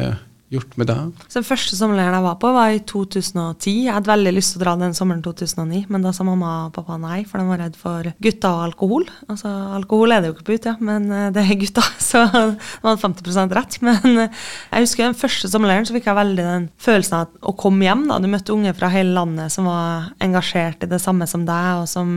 gjort 0.51 0.75
med 0.79 0.89
deg? 0.91 1.23
Så 1.27 1.39
Den 1.39 1.47
første 1.47 1.77
sommerleiren 1.77 2.17
jeg 2.17 2.25
var 2.25 2.37
på, 2.41 2.51
var 2.55 2.73
i 2.73 2.81
2010. 2.87 3.75
Jeg 3.87 3.95
hadde 3.95 4.11
veldig 4.11 4.33
lyst 4.35 4.53
til 4.53 4.61
å 4.61 4.63
dra 4.65 4.75
den 4.81 4.95
sommeren 4.97 5.23
2009, 5.25 5.85
men 5.91 6.05
da 6.05 6.11
sa 6.15 6.25
mamma 6.27 6.51
og 6.67 6.73
pappa 6.75 6.97
nei, 7.01 7.21
for 7.27 7.41
de 7.41 7.47
var 7.47 7.61
redd 7.63 7.77
for 7.79 8.11
gutter 8.23 8.51
og 8.51 8.65
alkohol. 8.69 9.07
Altså, 9.31 9.51
Alkohol 9.77 10.13
er 10.13 10.21
det 10.21 10.31
jo 10.31 10.35
ikke 10.35 10.47
på 10.49 10.57
Utøya, 10.57 10.75
ja, 10.75 10.85
men 10.85 11.07
eh, 11.11 11.29
det 11.33 11.43
er 11.43 11.59
gutter, 11.61 11.87
så 12.09 12.23
de 12.27 12.41
hadde 12.83 13.01
50% 13.01 13.55
rett. 13.57 13.79
Men 13.85 14.25
eh, 14.25 14.41
jeg 14.71 14.87
husker 14.87 15.07
den 15.07 15.19
første 15.19 15.51
sommerleiren 15.51 15.87
så 15.87 15.95
fikk 15.95 16.09
jeg 16.09 16.19
veldig 16.19 16.47
den 16.47 16.67
følelsen 16.81 17.17
av 17.21 17.51
å 17.51 17.55
komme 17.59 17.87
hjem. 17.87 18.05
da. 18.11 18.19
Du 18.21 18.29
møtte 18.31 18.55
unge 18.55 18.75
fra 18.77 18.91
hele 18.93 19.15
landet 19.15 19.53
som 19.53 19.69
var 19.69 20.11
engasjert 20.23 20.83
i 20.85 20.91
det 20.91 21.01
samme 21.03 21.27
som 21.29 21.45
deg, 21.47 21.83
og 21.83 21.87
som 21.91 22.11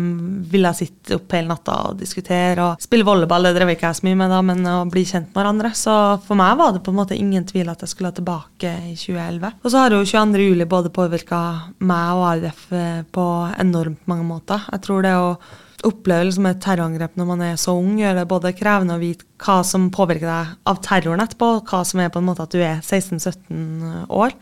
ville 0.50 0.74
sitte 0.76 1.18
opp 1.18 1.34
hele 1.34 1.52
natta 1.52 1.78
og 1.88 2.00
diskutere 2.00 2.64
og 2.64 2.82
spille 2.82 3.06
volleyball. 3.06 3.48
Det 3.48 3.54
drev 3.58 3.74
ikke 3.74 3.90
jeg 3.90 4.00
så 4.00 4.08
mye 4.08 4.20
med 4.24 4.34
da, 4.34 4.42
men 4.46 4.66
å 4.70 4.76
bli 4.90 5.06
kjent 5.06 5.30
med 5.30 5.40
hverandre. 5.40 5.72
Så 5.78 5.94
for 6.26 6.38
meg 6.38 6.58
var 6.58 6.74
det 6.74 6.82
på 6.84 6.94
en 6.94 7.00
måte 7.00 7.18
ingen 7.18 7.46
tvil 7.48 7.70
at 7.72 7.84
jeg 7.84 7.94
skulle 7.94 8.10
ha 8.10 8.16
tilbake 8.24 8.72
i 8.90 8.94
2011. 8.96 9.60
Og 9.62 9.70
så 9.70 9.82
har 9.82 9.92
jo 9.94 10.04
22. 10.04 10.40
juli 10.48 10.64
både 10.68 10.92
påvirka 10.94 11.40
meg 11.84 12.16
og 12.16 12.24
AUF 12.32 12.64
eh, 12.72 13.02
på 13.12 13.26
enormt 13.60 14.06
mange 14.10 14.24
måter. 14.24 14.64
Jeg 14.72 14.84
tror 14.84 15.04
det 15.04 15.14
å 15.14 15.36
oppleve 15.84 16.30
liksom 16.30 16.46
et 16.48 16.62
terrorangrep 16.64 17.18
når 17.18 17.26
man 17.28 17.42
er 17.44 17.58
så 17.60 17.74
ung, 17.76 17.98
gjør 18.00 18.16
det 18.16 18.28
både 18.30 18.54
krevende 18.56 18.96
å 18.96 19.02
vite 19.02 19.26
hva 19.44 19.58
som 19.66 19.90
påvirker 19.92 20.30
deg 20.30 20.54
av 20.70 20.80
terroren 20.84 21.20
etterpå, 21.20 21.50
hva 21.68 21.82
som 21.84 22.00
er 22.00 22.12
på 22.12 22.22
en 22.22 22.30
måte 22.30 22.46
at 22.46 22.54
du 22.54 22.62
er 22.62 22.80
16-17 22.80 24.08
år. 24.08 24.32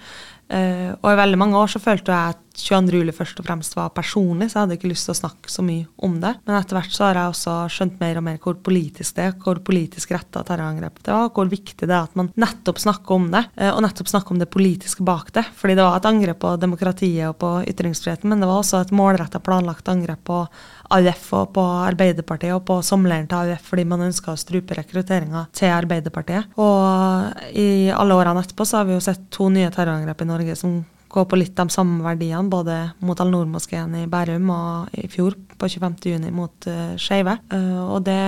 Uh, 0.52 0.92
og 1.00 1.08
i 1.08 1.16
veldig 1.16 1.38
mange 1.40 1.56
år 1.56 1.70
så 1.72 1.80
følte 1.80 2.12
jeg 2.12 2.36
at 2.36 2.51
22. 2.58 3.00
juli 3.00 3.14
først 3.14 3.40
og 3.40 3.46
fremst 3.46 3.76
var 3.76 3.92
personlig, 3.94 4.50
så 4.50 4.58
jeg 4.58 4.66
hadde 4.66 4.76
ikke 4.78 4.90
lyst 4.90 5.08
til 5.08 5.14
å 5.14 5.20
snakke 5.20 5.52
så 5.52 5.64
mye 5.66 5.86
om 6.04 6.18
det. 6.22 6.34
Men 6.46 6.58
etter 6.58 6.78
hvert 6.78 6.94
så 6.94 7.06
har 7.06 7.20
jeg 7.20 7.32
også 7.32 7.56
skjønt 7.72 8.02
mer 8.02 8.20
og 8.20 8.26
mer 8.26 8.38
hvor 8.42 8.58
politisk 8.68 9.16
det 9.18 9.26
er, 9.28 9.36
hvor 9.42 9.62
politisk 9.64 10.12
retta 10.14 10.44
terrorangrepet 10.46 11.10
var, 11.12 11.30
hvor 11.34 11.50
viktig 11.52 11.88
det 11.88 11.96
er 11.96 12.08
at 12.08 12.18
man 12.18 12.30
nettopp 12.40 12.82
snakker 12.82 13.16
om 13.16 13.30
det, 13.34 13.44
uh, 13.60 13.70
og 13.72 13.82
nettopp 13.86 14.12
snakker 14.12 14.34
om 14.36 14.42
det 14.42 14.50
politiske 14.52 15.06
bak 15.06 15.32
det. 15.36 15.46
Fordi 15.58 15.78
det 15.78 15.86
var 15.86 15.98
et 15.98 16.10
angrep 16.12 16.42
på 16.42 16.54
demokratiet 16.62 17.30
og 17.30 17.38
på 17.42 17.54
ytringsfriheten, 17.72 18.30
men 18.30 18.42
det 18.42 18.50
var 18.50 18.62
også 18.62 18.82
et 18.82 18.94
målretta 18.96 19.42
planlagt 19.42 19.90
angrep 19.92 20.24
på 20.28 20.44
AUF 20.92 21.28
og 21.38 21.52
på 21.56 21.62
Arbeiderpartiet 21.86 22.54
og 22.54 22.64
på 22.68 22.78
sommerleiren 22.84 23.28
til 23.30 23.52
AUF 23.52 23.70
fordi 23.72 23.84
man 23.88 24.04
ønska 24.04 24.34
å 24.34 24.40
strupe 24.40 24.76
rekrutteringa 24.76 25.46
til 25.56 25.72
Arbeiderpartiet. 25.72 26.52
Og 26.60 27.54
i 27.56 27.88
alle 27.94 28.18
årene 28.18 28.42
etterpå 28.44 28.66
så 28.68 28.80
har 28.80 28.90
vi 28.90 28.96
jo 28.96 29.04
sett 29.04 29.30
to 29.32 29.48
nye 29.52 29.70
terrorangrep 29.72 30.24
i 30.24 30.28
Norge 30.28 30.58
som 30.58 30.82
går 31.12 31.28
på 31.28 31.38
litt 31.38 31.54
de 31.58 31.68
samme 31.72 32.00
verdiene, 32.04 32.50
både 32.50 32.78
mot 33.04 33.20
Al-Noor-moskeen 33.20 33.94
i 34.00 34.08
Bærum 34.10 34.50
og 34.54 34.98
i 34.98 35.08
fjor, 35.12 35.36
på 35.58 35.68
25.6, 35.70 36.28
mot 36.34 36.68
uh, 36.70 36.92
skeive. 37.00 37.36
Uh, 37.52 37.82
og 37.92 38.04
det 38.06 38.18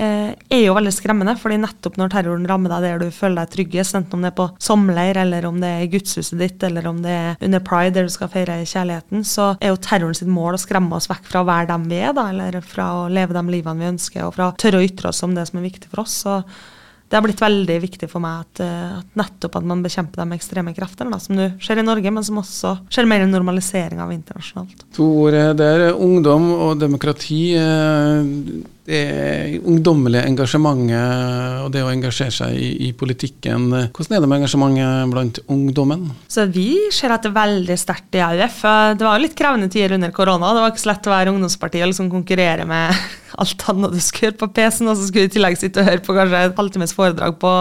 uh, 0.00 0.30
er 0.32 0.62
jo 0.62 0.74
veldig 0.76 0.92
skremmende. 0.94 1.36
fordi 1.38 1.58
nettopp 1.60 1.98
når 2.00 2.12
terroren 2.14 2.48
rammer 2.48 2.72
deg 2.72 2.86
der 2.86 3.04
du 3.04 3.14
føler 3.14 3.42
deg 3.42 3.52
tryggest, 3.52 3.96
enten 3.98 4.18
om 4.18 4.24
det 4.24 4.32
er 4.32 4.38
på 4.40 4.48
sommerleir, 4.58 5.20
eller 5.22 5.48
om 5.48 5.60
det 5.62 5.70
er 5.70 5.84
i 5.84 5.90
gudshuset 5.92 6.40
ditt, 6.40 6.62
eller 6.66 6.88
om 6.90 7.02
det 7.04 7.14
er 7.14 7.44
under 7.44 7.64
pride 7.64 7.94
der 7.98 8.08
du 8.08 8.14
skal 8.14 8.32
feire 8.32 8.60
kjærligheten, 8.64 9.26
så 9.28 9.52
er 9.60 9.74
jo 9.74 9.82
terroren 9.84 10.16
sitt 10.18 10.30
mål 10.32 10.56
å 10.56 10.62
skremme 10.64 10.96
oss 10.96 11.10
vekk 11.12 11.28
fra 11.28 11.44
å 11.44 11.50
være 11.50 11.70
dem 11.74 11.90
vi 11.92 12.00
er, 12.00 12.14
da, 12.16 12.30
eller 12.32 12.60
fra 12.64 12.88
å 13.02 13.10
leve 13.12 13.36
de 13.36 13.44
livene 13.52 13.84
vi 13.84 13.92
ønsker, 13.94 14.24
og 14.26 14.38
fra 14.38 14.48
å 14.48 14.56
tørre 14.60 14.80
å 14.80 14.88
ytre 14.88 15.12
oss 15.12 15.22
om 15.26 15.36
det 15.36 15.46
som 15.50 15.60
er 15.60 15.68
viktig 15.68 15.92
for 15.92 16.06
oss. 16.06 16.22
så 16.24 16.40
det 17.14 17.20
har 17.20 17.26
blitt 17.28 17.42
veldig 17.44 17.74
viktig 17.78 18.08
for 18.10 18.18
meg 18.24 18.40
at, 18.42 18.60
eh, 18.64 18.94
at 18.98 19.18
nettopp 19.20 19.60
at 19.60 19.66
man 19.70 19.84
bekjemper 19.84 20.18
de 20.18 20.34
ekstreme 20.34 20.72
kreftene, 20.74 21.20
som 21.22 21.36
nå 21.38 21.44
skjer 21.62 21.78
i 21.78 21.84
Norge, 21.86 22.10
men 22.10 22.24
som 22.26 22.40
også 22.40 22.72
skjer 22.90 23.06
mer 23.06 23.22
i 23.22 23.28
normalisering 23.30 24.00
av 24.02 24.10
internasjonalt. 24.10 24.82
To 24.98 25.06
ord 25.22 25.38
der. 25.60 25.92
Ungdom 25.94 26.48
og 26.58 26.80
demokrati. 26.80 27.54
Det 28.84 29.60
ungdommelige 29.64 30.26
engasjementet 30.28 31.62
og 31.64 31.70
det 31.72 31.84
å 31.84 31.88
engasjere 31.88 32.34
seg 32.34 32.56
i, 32.58 32.70
i, 32.88 32.90
politikken. 32.92 33.70
Hvordan 33.94 34.16
er 34.18 34.24
det 34.24 34.28
med 34.28 34.42
engasjementet 34.42 35.12
blant 35.14 35.40
ungdommen? 35.48 36.06
Så 36.28 36.44
Vi 36.52 36.68
ser 36.92 37.14
at 37.14 37.24
det 37.24 37.32
er 37.32 37.38
veldig 37.38 37.78
sterkt 37.80 38.18
i 38.18 38.22
AUF. 38.24 38.60
Det 38.98 39.06
var 39.06 39.22
litt 39.22 39.36
krevende 39.38 39.70
tider 39.72 39.96
under 39.96 40.12
korona. 40.14 40.52
Det 40.52 40.64
var 40.64 40.74
ikke 40.74 40.84
så 40.84 40.92
lett 40.92 41.08
å 41.08 41.14
være 41.14 41.32
ungdomsparti 41.32 41.80
og 41.80 41.92
liksom 41.94 42.10
konkurrere 42.12 42.66
med 42.68 42.92
alt 43.40 43.64
annet 43.72 43.94
du 43.94 44.00
skulle 44.02 44.30
gjøre 44.30 44.40
på 44.44 44.50
PC-en, 44.58 44.90
og 44.90 44.98
så 44.98 45.08
skulle 45.08 45.24
du 45.24 45.32
i 45.32 45.34
tillegg 45.38 45.58
sitte 45.58 45.82
og 45.82 45.88
høre 45.88 46.04
på 46.04 46.14
kanskje 46.16 46.42
et 46.48 46.60
halvtimes 46.60 46.94
foredrag 46.96 47.38
på 47.42 47.54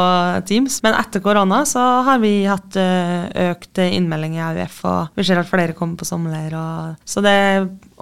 Teams. 0.50 0.82
Men 0.86 0.98
etter 1.00 1.24
korona 1.24 1.64
så 1.70 1.86
har 2.08 2.22
vi 2.24 2.34
hatt 2.50 2.78
eh, 2.80 3.50
økt 3.50 3.82
innmelding 3.86 4.38
i 4.38 4.44
AUF, 4.52 4.84
og 4.90 5.18
vi 5.18 5.28
ser 5.28 5.42
at 5.42 5.50
flere 5.50 5.78
kommer 5.78 5.98
på 6.00 6.08
sommerleir. 6.10 6.60
Så 7.08 7.24
det 7.26 7.38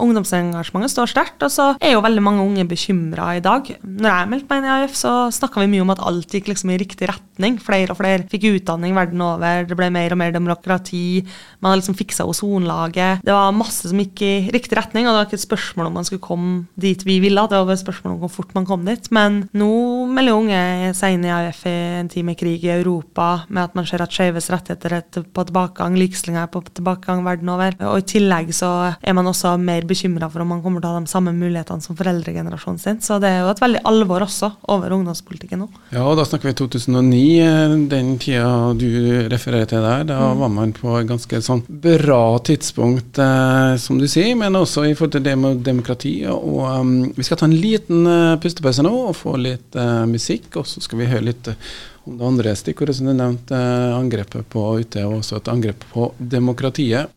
ungdomsengasjementet 0.03 0.93
står 0.93 1.12
sterkt. 1.13 1.39
Og 1.46 1.53
så 1.53 1.72
er 1.79 1.96
jo 1.96 2.03
veldig 2.03 2.24
mange 2.25 2.46
unge 2.46 2.65
bekymra 2.70 3.36
i 3.38 3.43
dag. 3.43 3.70
Når 3.81 4.10
jeg 4.12 4.31
meldte 4.31 4.51
meg 4.51 4.62
inn 4.62 4.70
i 4.70 4.74
AUF, 4.79 4.96
så 4.98 5.13
snakka 5.34 5.63
vi 5.63 5.72
mye 5.74 5.86
om 5.86 5.93
at 5.93 6.03
alt 6.12 6.36
gikk 6.36 6.51
liksom 6.51 6.74
i 6.74 6.79
riktig 6.81 7.10
retning. 7.12 7.58
Flere 7.62 7.93
og 7.93 8.01
flere 8.01 8.27
fikk 8.31 8.50
utdanning 8.51 8.96
verden 8.98 9.22
over, 9.25 9.65
det 9.67 9.77
ble 9.77 9.89
mer 9.93 10.15
og 10.15 10.22
mer 10.22 10.34
demokrati. 10.36 11.22
Man 11.63 11.79
liksom 11.79 11.98
fiksa 11.98 12.25
ozonlaget. 12.29 13.24
Det 13.25 13.36
var 13.36 13.53
masse 13.55 13.89
som 13.89 14.01
gikk 14.01 14.24
i 14.25 14.34
riktig 14.53 14.77
retning, 14.79 15.08
og 15.08 15.13
det 15.13 15.20
var 15.20 15.29
ikke 15.29 15.39
et 15.39 15.48
spørsmål 15.48 15.89
om 15.89 16.00
man 16.00 16.08
skulle 16.08 16.24
komme 16.24 16.65
dit 16.79 17.05
vi 17.08 17.20
ville. 17.24 17.48
Det 17.48 17.58
var 17.58 17.67
bare 17.70 17.79
et 17.79 17.86
spørsmål 17.86 18.15
om 18.15 18.22
hvor 18.24 18.34
fort 18.34 18.55
man 18.58 18.67
kom 18.70 18.86
dit. 18.88 19.10
Men 19.13 19.43
nå 19.58 19.72
melder 20.12 20.38
unge 20.38 20.93
seg 20.98 21.17
inn 21.17 21.27
i 21.27 21.34
AUF 21.34 21.63
i 21.70 21.75
en 22.01 22.12
tid 22.12 22.27
med 22.27 22.39
krig 22.39 22.65
i 22.65 22.74
Europa, 22.74 23.46
med 23.50 23.63
at 23.70 23.77
man 23.77 23.88
ser 23.89 24.03
at 24.03 24.13
skeives 24.13 24.50
rettigheter 24.53 24.98
er 24.98 25.05
på 25.31 25.46
tilbakegang, 25.48 25.98
likestillinga 26.00 26.46
er 26.46 26.51
på 26.51 26.63
tilbakegang 26.70 27.24
verden 27.25 27.51
over. 27.53 27.75
Og 27.91 28.01
i 28.01 28.08
tillegg 28.15 28.51
så 28.55 28.72
er 28.98 29.17
man 29.17 29.29
også 29.29 29.55
mer 29.62 29.88
bekymra 29.91 30.29
for 30.31 30.43
om 30.43 30.53
man 30.55 30.63
kommer 30.63 30.81
til 30.81 30.89
å 30.89 30.95
ha 30.95 31.03
de 31.03 31.12
samme 31.12 31.33
mulighetene 31.36 31.83
som 31.83 31.98
foreldregenerasjonen 32.00 32.81
sin. 32.81 33.01
Så 33.03 33.19
det 33.21 33.29
er 33.29 33.43
jo 33.43 33.51
et 33.51 33.62
veldig 33.62 33.83
alvor 33.91 34.25
også 34.25 34.51
over 34.74 34.95
ungdomspolitikken 34.95 35.63
nå. 35.63 35.69
Ja, 35.91 36.05
og 36.07 36.17
da 36.19 36.25
snakker 36.27 36.50
vi 36.50 36.55
2009, 36.62 37.21
eh, 37.45 37.75
den 37.91 38.15
tida 38.21 38.71
du 38.77 38.89
refererer 39.31 39.69
til 39.69 39.86
der. 39.86 40.07
Da 40.10 40.19
mm. 40.21 40.41
var 40.41 40.53
man 40.55 40.74
på 40.77 40.95
et 41.00 41.10
ganske 41.12 41.43
sånn 41.45 41.63
bra 41.67 42.24
tidspunkt, 42.48 43.21
eh, 43.21 43.75
som 43.81 44.01
du 44.01 44.07
sier, 44.12 44.33
men 44.39 44.57
også 44.60 44.88
i 44.88 44.95
forhold 44.95 45.17
til 45.17 45.25
det 45.27 45.38
med 45.39 45.63
demokrati. 45.67 46.15
Og 46.31 46.65
um, 46.65 46.95
vi 47.15 47.27
skal 47.27 47.39
ta 47.41 47.50
en 47.50 47.57
liten 47.57 48.05
uh, 48.07 48.39
pustepause 48.41 48.86
nå 48.86 48.91
og 49.12 49.15
få 49.17 49.38
litt 49.41 49.77
uh, 49.77 50.03
musikk, 50.10 50.53
og 50.62 50.67
så 50.69 50.83
skal 50.83 51.01
vi 51.01 51.10
høre 51.12 51.29
litt 51.31 51.51
uh, 51.51 51.71
om 52.05 52.17
det 52.17 52.27
andre 52.27 52.55
stikkordet 52.57 52.98
som 52.98 53.10
du 53.10 53.13
nevnte, 53.13 53.57
angrepet 53.93 54.48
på 54.50 54.65
UT, 54.81 54.98
og 55.05 55.19
også 55.19 55.38
et 55.38 55.51
angrep 55.53 55.86
på 55.93 56.12
demokratiet. 56.17 57.13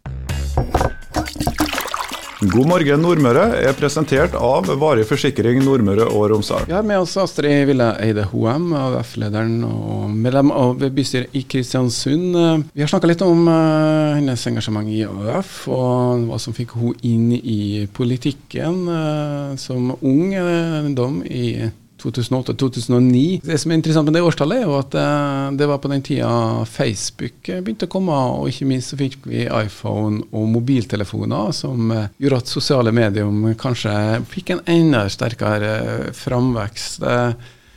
God 2.54 2.68
morgen 2.70 3.00
Nordmøre 3.02 3.49
er 3.66 3.75
presentert 3.75 4.37
av 4.38 4.68
Varig 4.78 5.02
forsikring 5.08 5.58
Nordmøre 5.64 6.04
og 6.06 6.28
Romsdal. 6.30 6.68
Vi 6.68 6.76
har 6.76 6.87
med 6.87 7.02
oss 7.02 7.16
Astrid 7.18 7.64
Ville 7.66 7.88
Eide 7.99 8.28
Hoem, 8.30 8.68
AUF-lederen 8.78 9.64
og 9.66 10.12
medlem 10.14 10.52
av 10.54 10.78
bystyret 10.94 11.34
i 11.34 11.42
Kristiansund. 11.50 12.38
Vi 12.70 12.84
har 12.84 12.92
snakka 12.92 13.11
litt 13.11 13.25
om 13.26 13.49
uh, 13.50 14.14
hennes 14.14 14.46
engasjement 14.46 14.87
i 14.87 15.02
AUF, 15.02 15.64
og 15.75 16.28
hva 16.28 16.38
som 16.38 16.54
fikk 16.54 16.76
hun 16.78 16.94
inn 17.02 17.32
i 17.34 17.88
politikken 17.90 18.84
uh, 18.87 19.58
som 19.58 19.90
ung 19.99 20.37
ungdom 20.38 21.25
i 21.26 21.73
2008-2009. 22.04 23.40
Det 23.44 23.58
som 23.61 23.73
er 23.73 23.80
interessant 23.80 24.08
med 24.08 24.18
det 24.18 24.25
årstallet, 24.26 24.62
er 24.62 24.68
jo 24.68 24.76
at 24.78 24.96
eh, 25.00 25.49
det 25.58 25.68
var 25.70 25.80
på 25.82 25.90
den 25.92 26.04
tida 26.04 26.30
Facebook 26.68 27.50
begynte 27.50 27.88
å 27.88 27.94
komme, 27.96 28.20
og 28.37 28.52
ikke 28.52 28.68
minst 28.68 28.92
så 28.92 29.00
fikk 29.00 29.25
vi 29.28 29.46
iPhone 29.49 30.23
og 30.30 30.46
mobiltelefoner 30.54 31.52
som 31.56 31.92
eh, 31.94 32.06
gjorde 32.23 32.44
at 32.44 32.54
sosiale 32.54 32.94
medier 32.94 33.58
kanskje 33.61 33.96
fikk 34.30 34.54
en 34.54 34.64
enda 34.76 35.04
sterkere 35.12 36.14
framvekst. 36.16 37.04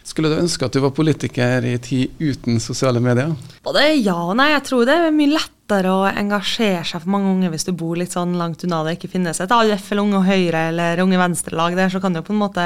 Skulle 0.07 0.31
du 0.31 0.39
ønske 0.39 0.63
at 0.63 0.75
du 0.75 0.79
var 0.79 0.95
politiker 0.95 1.65
i 1.67 1.75
tid 1.83 2.15
uten 2.21 2.61
sosiale 2.63 3.01
medier? 3.03 3.33
Både 3.65 3.89
ja 3.97 4.15
og 4.29 4.37
nei. 4.39 4.53
Jeg 4.53 4.63
tror 4.69 4.87
det 4.87 4.95
er 4.95 5.15
mye 5.15 5.33
lett 5.35 5.56
lettere 5.67 5.91
å 5.91 6.05
engasjere 6.07 6.85
seg 6.87 7.01
for 7.03 7.11
mange 7.11 7.27
unge 7.27 7.49
hvis 7.51 7.65
du 7.67 7.73
bor 7.75 7.97
litt 7.99 8.13
sånn 8.15 8.37
langt 8.39 8.63
unna 8.63 8.85
det 8.85 8.95
ikke 8.95 9.09
finnes 9.11 9.39
et 9.43 9.51
AUF 9.51 9.89
eller 9.91 10.05
Unge 10.05 10.21
Høyre 10.23 10.61
eller 10.69 11.01
Unge 11.03 11.19
Venstre-lag 11.19 11.75
der, 11.75 11.89
så 11.91 11.99
kan 11.99 12.13
det 12.13 12.21
jo 12.21 12.27
på 12.29 12.35
en 12.35 12.39
måte 12.39 12.63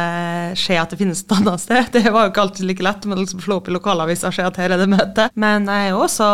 skje 0.60 0.77
at 0.77 0.93
det 0.93 1.00
finnes 1.00 1.24
et 1.24 1.34
annet 1.34 1.62
sted. 1.62 1.89
Det 2.01 2.12
var 2.13 2.25
jo 2.25 2.31
ikke 2.31 2.43
alltid 2.43 2.67
like 2.67 2.86
lett 2.86 3.05
med 3.08 3.17
å 3.17 3.24
liksom 3.24 3.41
slå 3.41 3.58
opp 3.60 3.70
i 3.70 3.74
lokalavisa 3.74 4.29
og 4.29 4.36
se 4.36 4.46
at 4.46 4.58
her 4.62 4.74
er 4.75 4.81
det 4.81 4.89
møte. 4.91 5.27
Men 5.39 5.65
jeg 5.70 5.88
er 5.88 5.91
jo 5.96 6.03
også 6.03 6.27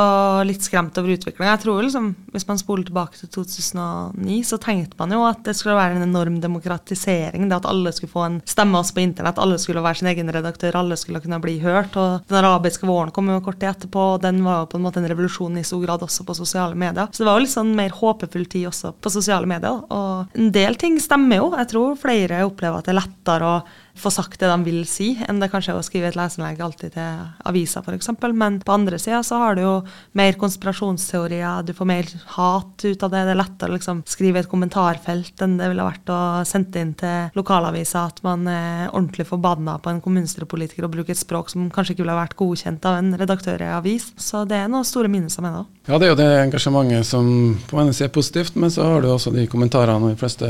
litt 0.48 0.66
skremt 0.66 0.98
over 1.00 1.14
utviklinga. 1.16 1.54
Jeg 1.54 1.64
tror 1.64 1.86
liksom, 1.86 2.10
hvis 2.34 2.48
man 2.50 2.60
spoler 2.60 2.88
tilbake 2.88 3.20
til 3.20 3.32
2009, 3.38 4.40
så 4.48 4.60
tenkte 4.62 5.00
man 5.00 5.16
jo 5.16 5.24
at 5.28 5.44
det 5.48 5.56
skulle 5.58 5.78
være 5.78 5.98
en 5.98 6.08
enorm 6.08 6.40
demokratisering. 6.44 7.48
Det 7.48 7.60
at 7.60 7.70
alle 7.70 7.94
skulle 7.96 8.12
få 8.12 8.26
en 8.28 8.40
stemme 8.48 8.80
oss 8.82 8.94
på 8.96 9.04
internett, 9.04 9.40
alle 9.42 9.60
skulle 9.62 9.84
være 9.86 10.02
sin 10.02 10.12
egen 10.12 10.32
redaktør, 10.34 10.80
alle 10.82 11.00
skulle 11.00 11.24
kunne 11.24 11.42
bli 11.44 11.58
hørt. 11.64 11.96
Og 12.00 12.28
den 12.28 12.40
arabiske 12.42 12.90
våren 12.90 13.14
kom 13.16 13.32
jo 13.32 13.40
kort 13.46 13.60
tid 13.62 13.72
etterpå, 13.72 14.08
og 14.16 14.24
den 14.26 14.44
var 14.46 14.64
jo 14.64 14.72
på 14.74 14.82
en 14.82 14.88
måte 14.88 15.04
en 15.04 15.10
revolusjon 15.12 15.60
i 15.62 15.66
stor 15.68 15.84
grad 15.86 16.06
også 16.08 16.28
på 16.28 16.38
sosiale 16.38 16.57
sosiale 16.58 16.76
medier. 16.76 17.08
Så 17.12 17.24
det 17.24 17.30
var 17.30 17.38
jo 17.38 17.46
litt 17.46 17.54
sånn 17.54 17.74
mer 17.78 17.94
håpefull 17.94 18.46
tid 18.50 18.68
også 18.72 18.94
på 19.02 19.12
sosiale 19.14 19.50
medier. 19.50 19.84
Og 19.94 20.38
en 20.38 20.52
del 20.56 20.78
ting 20.80 20.98
stemmer 21.00 21.42
jo. 21.42 21.52
Jeg 21.58 21.70
tror 21.74 22.00
flere 22.00 22.46
opplever 22.48 22.80
at 22.80 22.88
det 22.88 22.96
er 22.96 23.02
lettere 23.02 23.52
å 23.52 23.60
få 24.00 24.12
sagt 24.13 24.39
det 24.42 24.50
de 24.51 24.58
vil 24.66 24.82
si, 24.89 25.12
enn 25.27 25.42
det 25.42 25.50
kanskje 25.51 25.75
å 25.77 25.84
skrive 25.86 26.12
et 26.12 26.18
leserinnlegg 26.18 26.62
alltid 26.63 26.96
til 26.96 27.25
avisa 27.50 27.82
f.eks. 27.84 28.12
Men 28.34 28.60
på 28.63 28.75
andre 28.75 29.00
sida 29.01 29.24
så 29.25 29.39
har 29.42 29.58
du 29.58 29.63
jo 29.63 29.74
mer 30.18 30.38
konspirasjonsteorier, 30.39 31.66
du 31.68 31.74
får 31.77 31.89
mer 31.89 32.12
hat 32.38 32.86
ut 32.86 33.04
av 33.04 33.13
det. 33.13 33.24
Det 33.27 33.34
er 33.34 33.42
lettere 33.42 33.74
å 33.74 33.77
liksom 33.77 34.04
skrive 34.10 34.44
et 34.44 34.51
kommentarfelt 34.51 35.44
enn 35.44 35.58
det 35.60 35.72
ville 35.72 35.88
vært 35.88 36.12
å 36.13 36.20
sende 36.48 36.84
inn 36.84 36.94
til 36.98 37.34
lokalavisa 37.38 38.06
at 38.12 38.22
man 38.25 38.48
er 38.51 38.88
ordentlig 38.92 39.27
forbanna 39.30 39.77
på 39.82 39.92
en 39.92 40.04
kommunestyrepolitiker 40.04 40.88
og 40.88 40.94
bruker 40.96 41.16
et 41.16 41.22
språk 41.22 41.51
som 41.54 41.70
kanskje 41.74 41.96
ikke 41.96 42.06
ville 42.06 42.20
vært 42.20 42.38
godkjent 42.39 42.86
av 42.88 43.00
en 43.01 43.13
redaktør 43.20 43.63
i 43.66 43.72
avis. 43.77 44.12
Så 44.22 44.44
det 44.50 44.62
er 44.62 44.72
noen 44.72 44.88
store 44.88 45.12
minuser 45.12 45.46
med 45.46 45.56
det 45.56 45.63
òg. 45.63 45.74
Ja, 45.88 45.98
det 45.98 46.08
er 46.08 46.12
jo 46.12 46.20
det 46.20 46.32
engasjementet 46.42 47.08
som 47.08 47.27
på 47.70 47.80
en 47.80 47.94
side 47.96 48.10
er 48.10 48.16
positivt, 48.16 48.58
men 48.60 48.72
så 48.74 48.84
har 48.84 49.04
du 49.04 49.10
også 49.12 49.32
de 49.36 49.46
kommentarene. 49.48 50.12
De 50.12 50.20
fleste 50.20 50.48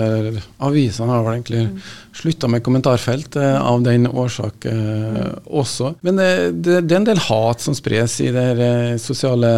avisene 0.66 1.13
har 1.13 1.25
vel 1.25 1.38
egentlig 1.38 1.66
mm. 1.68 1.75
slutta 2.22 2.50
med 2.50 2.66
kommentarfelt 2.66 3.37
av 3.41 3.84
den 3.86 4.08
årsak 4.08 4.65
eh, 4.70 5.36
også. 5.46 5.94
Men 6.06 6.20
det, 6.22 6.29
det, 6.65 6.82
det, 6.88 6.96
er 6.96 7.01
en 7.01 7.10
del 7.10 7.24
hat 7.27 7.63
som 7.63 7.77
spres 7.77 8.20
i 8.24 8.32
de 8.34 8.46
eh, 8.56 8.98
sosiale 9.01 9.51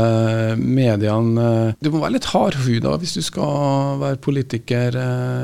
mediene. 0.60 1.76
Du 1.80 1.92
må 1.94 2.04
være 2.04 2.18
litt 2.18 2.30
hardhuda 2.34 2.98
hvis 3.02 3.18
du 3.20 3.24
skal 3.26 4.00
være 4.04 4.22
politiker, 4.24 5.00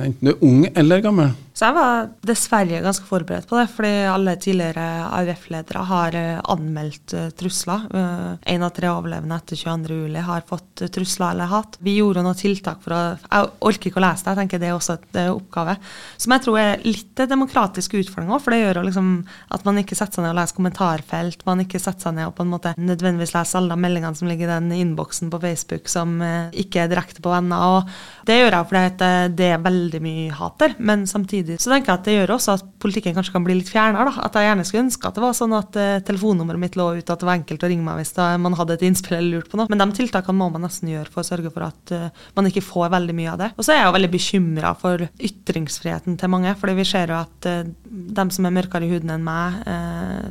enten 0.05 0.29
du 0.29 0.33
er 0.35 0.45
ung 0.45 0.67
eller 0.73 1.03
gammel. 1.05 1.33
Så 1.55 1.69
jeg 1.69 1.75
var 1.77 2.09
dessverre 2.27 2.81
ganske 2.83 3.05
forberedt 3.07 3.45
på 3.47 3.55
det, 3.55 3.69
fordi 3.71 3.91
alle 4.11 4.33
tidligere 4.43 5.05
AUF-ledere 5.07 5.83
har 5.87 6.15
uh, 6.19 6.41
anmeldt 6.51 7.13
uh, 7.15 7.29
trusler. 7.31 7.85
Én 8.43 8.59
uh, 8.59 8.65
av 8.67 8.73
tre 8.75 8.89
overlevende 8.91 9.37
etter 9.39 9.61
22.07 9.61 10.17
har 10.27 10.43
fått 10.49 10.83
trusler 10.91 11.31
eller 11.31 11.47
hat. 11.47 11.77
Vi 11.79 11.93
gjorde 11.95 12.25
noen 12.25 12.35
tiltak 12.35 12.81
for 12.83 12.97
å 12.97 12.99
Jeg 13.15 13.47
orker 13.69 13.87
ikke 13.87 14.01
å 14.01 14.03
lese 14.03 14.25
det, 14.25 14.33
jeg 14.33 14.39
tenker 14.41 14.63
det 14.65 14.67
er 14.67 14.75
også 14.75 14.97
et 14.97 15.19
oppgave. 15.31 15.77
Som 16.19 16.35
jeg 16.35 16.43
tror 16.43 16.59
er 16.59 16.83
litt 16.83 17.23
demokratisk 17.31 17.95
utfordring 18.01 18.35
òg, 18.35 18.43
for 18.43 18.51
det 18.51 18.59
gjør 18.59 18.81
liksom 18.89 19.13
at 19.55 19.63
man 19.69 19.79
ikke 19.79 19.95
setter 19.95 20.19
seg 20.19 20.27
ned 20.27 20.33
og 20.33 20.39
leser 20.41 20.59
kommentarfelt. 20.59 21.47
Man 21.47 21.63
ikke 21.63 21.79
setter 21.79 22.09
seg 22.09 22.17
ned 22.19 22.33
og 22.33 22.35
på 22.35 22.43
en 22.43 22.51
måte 22.51 22.75
nødvendigvis 22.75 23.31
leser 23.37 23.61
alle 23.61 23.71
de 23.71 23.85
meldingene 23.85 24.19
som 24.19 24.27
ligger 24.27 24.51
i 24.51 24.57
den 24.57 24.75
innboksen 24.75 25.31
på 25.31 25.39
Facebook 25.47 25.87
som 25.87 26.19
ikke 26.51 26.83
er 26.83 26.91
direkte 26.91 27.23
på 27.23 27.31
venner. 27.31 27.79
Og 27.79 27.95
det 28.25 28.37
gjør 28.39 28.55
jeg 28.55 28.67
fordi 28.69 29.09
det 29.37 29.47
er 29.53 29.61
veldig 29.61 29.99
mye 30.03 30.33
hat 30.35 30.57
der, 30.61 30.73
men 30.77 31.05
samtidig 31.09 31.59
så 31.61 31.71
tenker 31.71 31.91
jeg 31.91 31.99
at 31.99 32.07
det 32.07 32.15
gjør 32.15 32.33
også 32.35 32.55
at 32.57 32.65
politikken 32.81 33.15
kanskje 33.17 33.35
kan 33.35 33.45
bli 33.45 33.57
litt 33.59 33.69
fjernere. 33.69 34.13
At 34.25 34.37
jeg 34.37 34.47
gjerne 34.49 34.65
skulle 34.67 34.83
ønske 34.87 35.09
at 35.09 35.17
det 35.17 35.23
var 35.23 35.35
sånn 35.37 35.55
at 35.57 35.77
uh, 35.79 35.97
telefonnummeret 36.05 36.61
mitt 36.61 36.77
lå 36.79 36.87
ute, 36.97 37.05
at 37.05 37.21
det 37.21 37.29
var 37.29 37.37
enkelt 37.37 37.65
å 37.65 37.69
ringe 37.71 37.85
meg 37.85 38.01
hvis 38.01 38.15
da, 38.17 38.31
man 38.41 38.57
hadde 38.57 38.77
et 38.77 38.85
innspill 38.87 39.17
eller 39.19 39.39
lurt 39.39 39.51
på 39.51 39.59
noe. 39.59 39.69
Men 39.71 39.83
de 39.83 39.89
tiltakene 39.99 40.37
må 40.39 40.49
man 40.53 40.65
nesten 40.65 40.91
gjøre 40.91 41.11
for 41.13 41.21
å 41.21 41.27
sørge 41.27 41.53
for 41.53 41.67
at 41.67 41.95
uh, 41.95 42.25
man 42.37 42.49
ikke 42.49 42.65
får 42.65 42.93
veldig 42.95 43.17
mye 43.17 43.31
av 43.33 43.41
det. 43.43 43.51
Og 43.55 43.67
så 43.67 43.75
er 43.75 43.81
jeg 43.81 43.89
jo 43.89 43.95
veldig 43.99 44.11
bekymra 44.15 44.75
for 44.81 45.07
ytringsfriheten 45.29 46.19
til 46.21 46.33
mange. 46.33 46.55
fordi 46.59 46.77
vi 46.79 46.87
ser 46.89 47.13
jo 47.13 47.19
at 47.21 47.49
uh, 47.49 47.73
dem 48.21 48.33
som 48.33 48.47
er 48.49 48.55
mørkere 48.57 48.87
i 48.87 48.93
huden 48.93 49.13
enn 49.13 49.25
meg, 49.25 49.61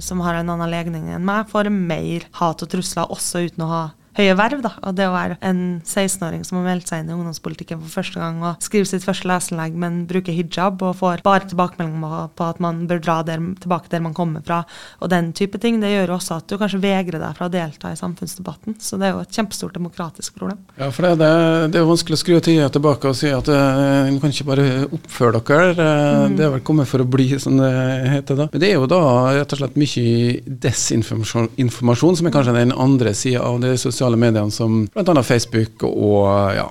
som 0.05 0.21
har 0.25 0.39
en 0.39 0.51
annen 0.53 0.71
legning 0.71 1.09
enn 1.13 1.25
meg, 1.27 1.49
får 1.51 1.71
mer 1.73 2.27
hat 2.39 2.63
og 2.65 2.71
trusler 2.71 3.11
også 3.13 3.45
uten 3.47 3.65
å 3.65 3.71
ha 3.71 3.83
høye 4.19 4.35
verv. 4.39 4.63
da, 4.65 4.73
og 4.83 4.95
Det 4.99 5.09
å 5.09 5.15
være 5.15 5.39
en 5.45 5.61
16-åring 5.83 6.45
som 6.47 6.59
har 6.61 6.69
meldt 6.69 6.91
seg 6.91 7.03
inn 7.03 7.11
i 7.11 7.17
ungdomspolitikken 7.17 7.81
for 7.83 8.01
første 8.01 8.21
gang 8.21 8.41
og 8.45 8.63
skriver 8.65 8.89
sitt 8.91 9.07
første 9.07 9.29
leserinnlegg, 9.29 9.77
men 9.79 10.03
bruker 10.11 10.37
hijab 10.37 10.83
og 10.85 10.99
får 11.01 11.25
bare 11.27 11.49
tilbakemeldinger 11.51 12.31
på 12.37 12.49
at 12.49 12.61
man 12.63 12.85
bør 12.91 13.03
dra 13.03 13.19
der, 13.27 13.43
tilbake 13.63 13.91
der 13.93 14.05
man 14.05 14.17
kommer 14.17 14.45
fra, 14.47 14.63
og 15.01 15.11
den 15.13 15.33
type 15.37 15.59
ting, 15.63 15.81
det 15.83 15.93
gjør 15.93 16.17
også 16.19 16.39
at 16.41 16.49
du 16.51 16.59
kanskje 16.61 16.83
vegrer 16.83 17.21
deg 17.23 17.39
fra 17.39 17.49
å 17.49 17.53
delta 17.53 17.93
i 17.93 17.99
samfunnsdebatten. 17.99 18.79
Så 18.83 18.99
det 19.01 19.09
er 19.09 19.17
jo 19.17 19.25
et 19.25 19.35
kjempestort 19.35 19.75
demokratisk 19.77 20.39
problem. 20.39 20.61
Ja, 20.79 20.91
for 20.95 21.07
det, 21.07 21.15
det, 21.23 21.31
det 21.75 21.81
er 21.81 21.85
jo 21.85 21.91
vanskelig 21.91 22.19
å 22.19 22.23
skru 22.23 22.39
tida 22.45 22.71
tilbake 22.73 23.11
og 23.11 23.19
si 23.19 23.31
at 23.35 23.51
uh, 23.51 24.11
kan 24.23 24.35
ikke 24.35 24.49
bare 24.49 24.67
oppføre 24.95 25.43
dere. 25.45 25.75
Uh, 25.75 26.25
mm. 26.31 26.37
Det 26.39 26.47
er 26.47 26.55
vel 26.57 26.65
kommet 26.67 26.91
for 26.91 27.03
å 27.03 27.09
bli, 27.09 27.29
som 27.43 27.59
det 27.59 27.73
heter 28.13 28.39
da. 28.39 28.49
Men 28.53 28.63
det 28.63 28.71
er 28.71 28.79
jo 28.79 28.89
da 28.91 29.03
rett 29.41 29.57
og 29.57 29.61
slett 29.61 29.79
mye 29.81 30.57
desinformasjon, 30.65 32.19
som 32.21 32.29
er 32.29 32.35
kanskje 32.35 32.57
den 32.57 32.75
andre 32.85 33.15
sida 33.17 33.43
av 33.45 33.61
det 33.65 33.75
sosiale 33.83 34.04
mediene, 34.21 34.53
som 34.53 34.85
bl.a. 34.93 35.23
Facebook 35.25 35.85
og 35.89 36.29
ja, 36.57 36.67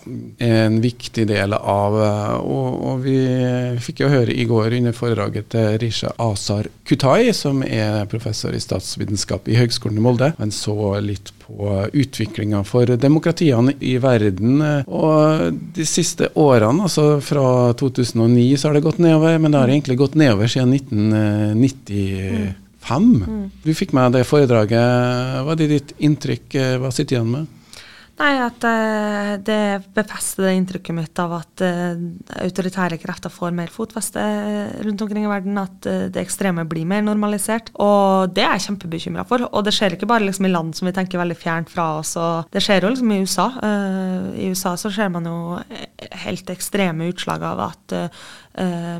en 0.46 0.80
viktig 0.84 1.26
del 1.30 1.56
av. 1.58 1.98
Og, 2.44 2.80
og 2.92 3.04
vi 3.06 3.18
fikk 3.84 4.04
jo 4.04 4.12
høre 4.12 4.34
i 4.34 4.46
går 4.50 4.78
under 4.80 4.96
foredraget 4.96 5.50
til 5.54 5.78
Risha 5.82 6.14
Asar 6.22 6.70
Kutai, 6.88 7.34
som 7.36 7.64
er 7.66 8.06
professor 8.12 8.54
i 8.54 8.62
statsvitenskap 8.62 9.50
i 9.50 9.58
Høgskolen 9.60 10.00
i 10.00 10.04
Molde. 10.04 10.34
Han 10.40 10.54
så 10.54 10.98
litt 11.04 11.34
på 11.44 11.70
utviklinga 11.92 12.64
for 12.68 12.88
demokratiene 13.00 13.76
i 13.84 13.98
verden. 14.02 14.62
Og 14.88 15.60
de 15.76 15.88
siste 15.88 16.30
årene, 16.40 16.88
altså 16.88 17.20
fra 17.24 17.74
2009, 17.80 18.58
så 18.58 18.70
har 18.70 18.78
det 18.78 18.86
gått 18.88 19.02
nedover, 19.04 19.40
men 19.40 19.54
det 19.54 19.64
har 19.64 19.74
egentlig 19.74 20.00
gått 20.00 20.20
nedover 20.20 20.52
siden 20.52 20.76
1990. 20.78 22.04
Mm. 22.34 22.52
Du 23.64 23.74
fikk 23.78 23.94
med 23.96 24.16
det 24.18 24.26
foredraget. 24.28 25.44
Hva 25.46 25.58
er 25.58 25.76
ditt 25.78 25.94
inntrykk? 26.04 26.58
Hva 26.82 26.92
sitter 26.94 27.20
igjen 27.20 27.36
med? 27.36 27.60
Nei, 28.14 28.34
at 28.38 28.62
uh, 28.62 29.32
det 29.42 29.86
befester 29.96 30.46
det 30.46 30.52
inntrykket 30.60 30.94
mitt 30.94 31.20
av 31.20 31.32
at 31.40 31.64
uh, 31.66 31.98
autoritære 32.44 33.00
krefter 33.02 33.34
får 33.34 33.56
mer 33.58 33.72
fotfeste 33.74 34.22
rundt 34.86 35.02
omkring 35.02 35.26
i 35.26 35.32
verden. 35.32 35.58
At 35.58 35.82
det 35.84 36.22
ekstreme 36.22 36.66
blir 36.70 36.86
mer 36.90 37.02
normalisert. 37.06 37.72
Og 37.82 38.30
det 38.36 38.46
er 38.46 38.54
jeg 38.58 38.68
kjempebekymra 38.68 39.26
for. 39.30 39.48
Og 39.50 39.66
det 39.66 39.74
skjer 39.74 39.98
ikke 39.98 40.10
bare 40.10 40.28
liksom, 40.28 40.46
i 40.46 40.54
land 40.54 40.78
som 40.78 40.90
vi 40.90 40.96
tenker 40.96 41.22
veldig 41.22 41.40
fjernt 41.40 41.74
fra 41.74 41.90
oss. 42.04 42.14
det 42.54 42.62
skjer 42.64 42.86
jo 42.86 42.94
liksom 42.94 43.12
i 43.16 43.22
USA. 43.26 43.50
I 44.38 44.52
USA 44.54 44.76
så 44.78 44.94
ser 44.94 45.10
man 45.14 45.26
jo 45.28 45.38
helt 46.26 46.50
ekstreme 46.54 47.10
utslag 47.12 47.44
av 47.44 47.68
at 47.72 47.96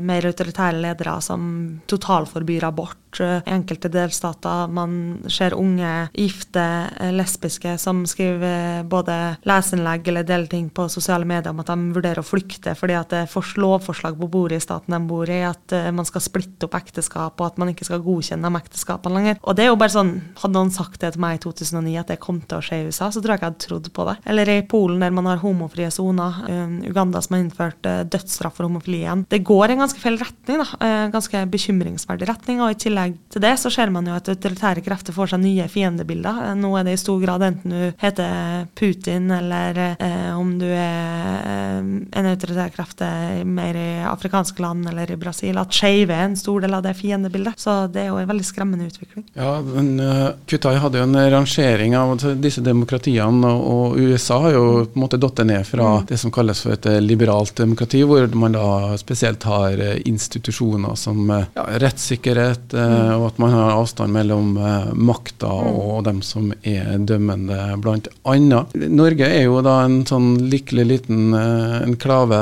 mer 0.02 0.26
autoritære 0.26 0.80
ledere 0.82 1.12
som 1.22 1.42
totalforbyr 1.86 2.64
abort 2.66 3.20
i 3.20 3.40
enkelte 3.46 3.88
delstater. 3.92 4.68
Man 4.68 5.22
ser 5.30 5.54
unge, 5.54 6.08
gifte, 6.14 6.90
eh, 6.98 7.12
lesbiske 7.12 7.78
som 7.78 8.04
skriver 8.06 8.84
både 8.88 9.36
leseinnlegg 9.46 10.08
eller 10.08 10.26
deler 10.26 10.46
ting 10.50 10.70
på 10.70 10.88
sosiale 10.88 11.24
medier 11.24 11.50
om 11.50 11.60
at 11.60 11.66
de 11.66 11.92
vurderer 11.94 12.18
å 12.18 12.26
flykte 12.26 12.74
fordi 12.74 12.96
at 12.98 13.10
det 13.10 13.22
er 13.22 13.60
lovforslag 13.60 14.18
på 14.18 14.30
bordet 14.30 14.56
i 14.58 14.64
staten 14.64 14.94
de 14.94 15.00
bor 15.08 15.30
i, 15.30 15.42
at 15.42 15.72
man 15.92 16.04
skal 16.04 16.20
splitte 16.20 16.66
opp 16.66 16.74
ekteskap, 16.74 17.40
og 17.40 17.46
at 17.46 17.58
man 17.58 17.68
ikke 17.68 17.84
skal 17.84 18.02
godkjenne 18.02 18.48
de 18.48 18.60
ekteskapene 18.60 19.14
lenger. 19.14 19.38
Og 19.42 19.56
det 19.56 19.64
er 19.64 19.70
jo 19.70 19.76
bare 19.76 19.94
sånn, 19.94 20.14
Hadde 20.34 20.54
noen 20.56 20.70
sagt 20.72 21.00
det 21.00 21.12
til 21.14 21.22
meg 21.22 21.36
i 21.36 21.42
2009 21.42 21.94
at 22.00 22.10
det 22.10 22.18
kom 22.20 22.40
til 22.40 22.58
å 22.58 22.64
skje 22.64 22.80
i 22.80 22.86
USA, 22.88 23.10
så 23.10 23.20
tror 23.22 23.34
jeg 23.34 23.38
ikke 23.38 23.46
jeg 23.46 23.52
hadde 23.52 23.66
trodd 23.66 23.88
på 23.94 24.06
det. 24.08 24.14
Eller 24.26 24.50
i 24.50 24.58
Polen, 24.66 25.00
der 25.00 25.14
man 25.14 25.28
har 25.28 25.42
homofrie 25.42 25.90
soner. 25.94 26.40
Um, 26.48 26.74
Uganda 26.94 27.22
som 27.24 27.36
har 27.36 27.44
innført 27.44 27.90
uh, 27.90 28.02
dødsstraff 28.06 28.56
for 28.58 28.68
homofili 28.68 29.02
igjen. 29.02 29.26
Det 29.30 29.42
går 29.44 29.72
i 29.72 29.76
en 29.76 29.84
ganske 29.84 30.00
feil 30.00 30.18
retning, 30.22 30.62
da. 30.62 30.68
Uh, 30.78 31.10
ganske 31.14 31.44
bekymringsverdig 31.52 32.30
retning. 32.30 32.62
og 32.62 32.72
i 32.72 32.80
tillegg 32.86 33.18
til 33.34 33.44
det 33.44 33.54
så 33.60 33.72
ser 33.74 33.92
man 33.94 34.06
jo 34.08 34.14
at 34.16 34.30
autoritære 34.32 34.84
krefter 34.86 35.16
får 35.16 35.34
seg 35.34 35.42
nye 35.42 35.68
fiendebilder. 35.70 36.54
Nå 36.58 36.72
er 36.78 36.86
det 36.86 36.96
i 36.96 37.02
stor 37.02 37.20
grad 37.22 37.44
enten 37.46 37.74
du 37.74 37.82
heter 38.00 38.68
Putin, 38.78 39.30
eller 39.34 39.80
eh, 39.94 40.30
om 40.36 40.54
du 40.60 40.66
er 40.68 41.40
eh, 41.40 41.63
en 42.12 42.28
autoritær 42.30 42.72
kraft 42.74 43.02
mer 43.44 43.76
i 43.78 43.88
afrikanske 44.08 44.62
land 44.62 44.88
eller 44.88 45.10
i 45.10 45.18
Brasil. 45.20 45.58
At 45.60 45.74
skeive 45.74 46.14
er 46.14 46.28
en 46.28 46.38
stor 46.38 46.64
del 46.64 46.74
av 46.76 46.84
det 46.86 46.94
fiendebildet. 46.98 47.60
Så 47.60 47.76
det 47.92 48.04
er 48.04 48.10
jo 48.12 48.20
en 48.20 48.30
veldig 48.30 48.46
skremmende 48.46 48.88
utvikling. 48.88 49.26
Ja, 49.36 49.58
men 49.64 49.92
uh, 50.00 50.34
Kutai 50.50 50.76
hadde 50.82 51.00
jo 51.00 51.06
en 51.08 51.18
rangering 51.34 51.96
av 51.98 52.14
disse 52.42 52.64
demokratiene, 52.64 53.50
og, 53.50 53.94
og 53.94 54.00
USA 54.00 54.40
har 54.46 54.56
jo 54.56 54.64
på 54.88 54.98
en 54.98 55.04
måte 55.04 55.20
datt 55.20 55.44
ned 55.44 55.66
fra 55.68 55.90
mm. 55.98 56.08
det 56.10 56.20
som 56.20 56.32
kalles 56.34 56.64
for 56.64 56.76
et 56.76 56.88
liberalt 57.04 57.54
demokrati, 57.58 58.02
hvor 58.06 58.26
man 58.38 58.56
da 58.56 58.94
spesielt 59.00 59.44
har 59.48 59.80
institusjoner 60.04 60.96
som 60.98 61.28
ja, 61.30 61.68
rettssikkerhet, 61.84 62.72
uh, 62.74 62.94
Mm. 62.94 63.20
og 63.20 63.26
at 63.28 63.38
man 63.42 63.54
har 63.54 63.72
avstand 63.74 64.14
mellom 64.14 64.56
uh, 64.58 64.92
makta 64.94 65.50
mm. 65.50 65.78
og 65.80 66.04
dem 66.06 66.20
som 66.24 66.50
er 66.62 66.98
dømmende, 67.06 67.58
blant 67.82 68.08
annet. 68.28 68.74
Norge 68.74 69.28
er 69.28 69.46
jo 69.46 69.60
da 69.64 69.80
en 69.84 70.02
sånn 70.08 70.34
lykkelig 70.52 70.86
liten 70.90 71.34
uh, 71.34 71.73
enklave. 71.82 72.38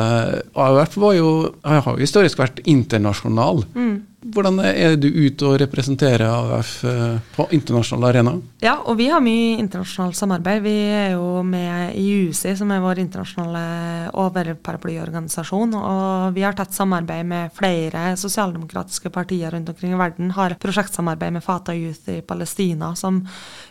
AUF 0.55 0.97
var 1.01 1.17
jo, 1.17 1.31
har 1.65 1.89
jo 1.95 2.03
historisk 2.03 2.41
vært 2.41 2.63
internasjonal. 2.69 3.65
Mm. 3.75 3.95
Hvordan 4.23 4.61
er 4.63 4.95
du 5.03 5.09
ute 5.09 5.47
og 5.49 5.57
representerer 5.59 6.23
AUF 6.31 6.85
eh, 6.87 7.17
på 7.35 7.47
internasjonal 7.57 8.07
arena? 8.13 8.35
Ja, 8.63 8.77
og 8.87 8.95
vi 9.01 9.09
har 9.11 9.23
mye 9.25 9.57
internasjonalt 9.59 10.15
samarbeid. 10.15 10.63
Vi 10.63 10.75
er 10.95 11.09
jo 11.17 11.41
med 11.43 11.97
i 11.99 12.05
UCI, 12.29 12.53
som 12.61 12.71
er 12.71 12.85
vår 12.85 13.01
internasjonale 13.03 14.13
overparaplyorganisasjon. 14.23 15.75
Og 15.75 16.37
vi 16.37 16.45
har 16.47 16.55
tett 16.55 16.77
samarbeid 16.77 17.27
med 17.27 17.51
flere 17.57 18.13
sosialdemokratiske 18.21 19.11
partier 19.11 19.51
rundt 19.51 19.73
omkring 19.75 19.97
i 19.97 19.99
verden. 19.99 20.31
Har 20.37 20.55
prosjektsamarbeid 20.63 21.35
med 21.35 21.43
Fata 21.43 21.75
Youth 21.75 22.15
i 22.15 22.21
Palestina, 22.23 22.93
som 22.95 23.19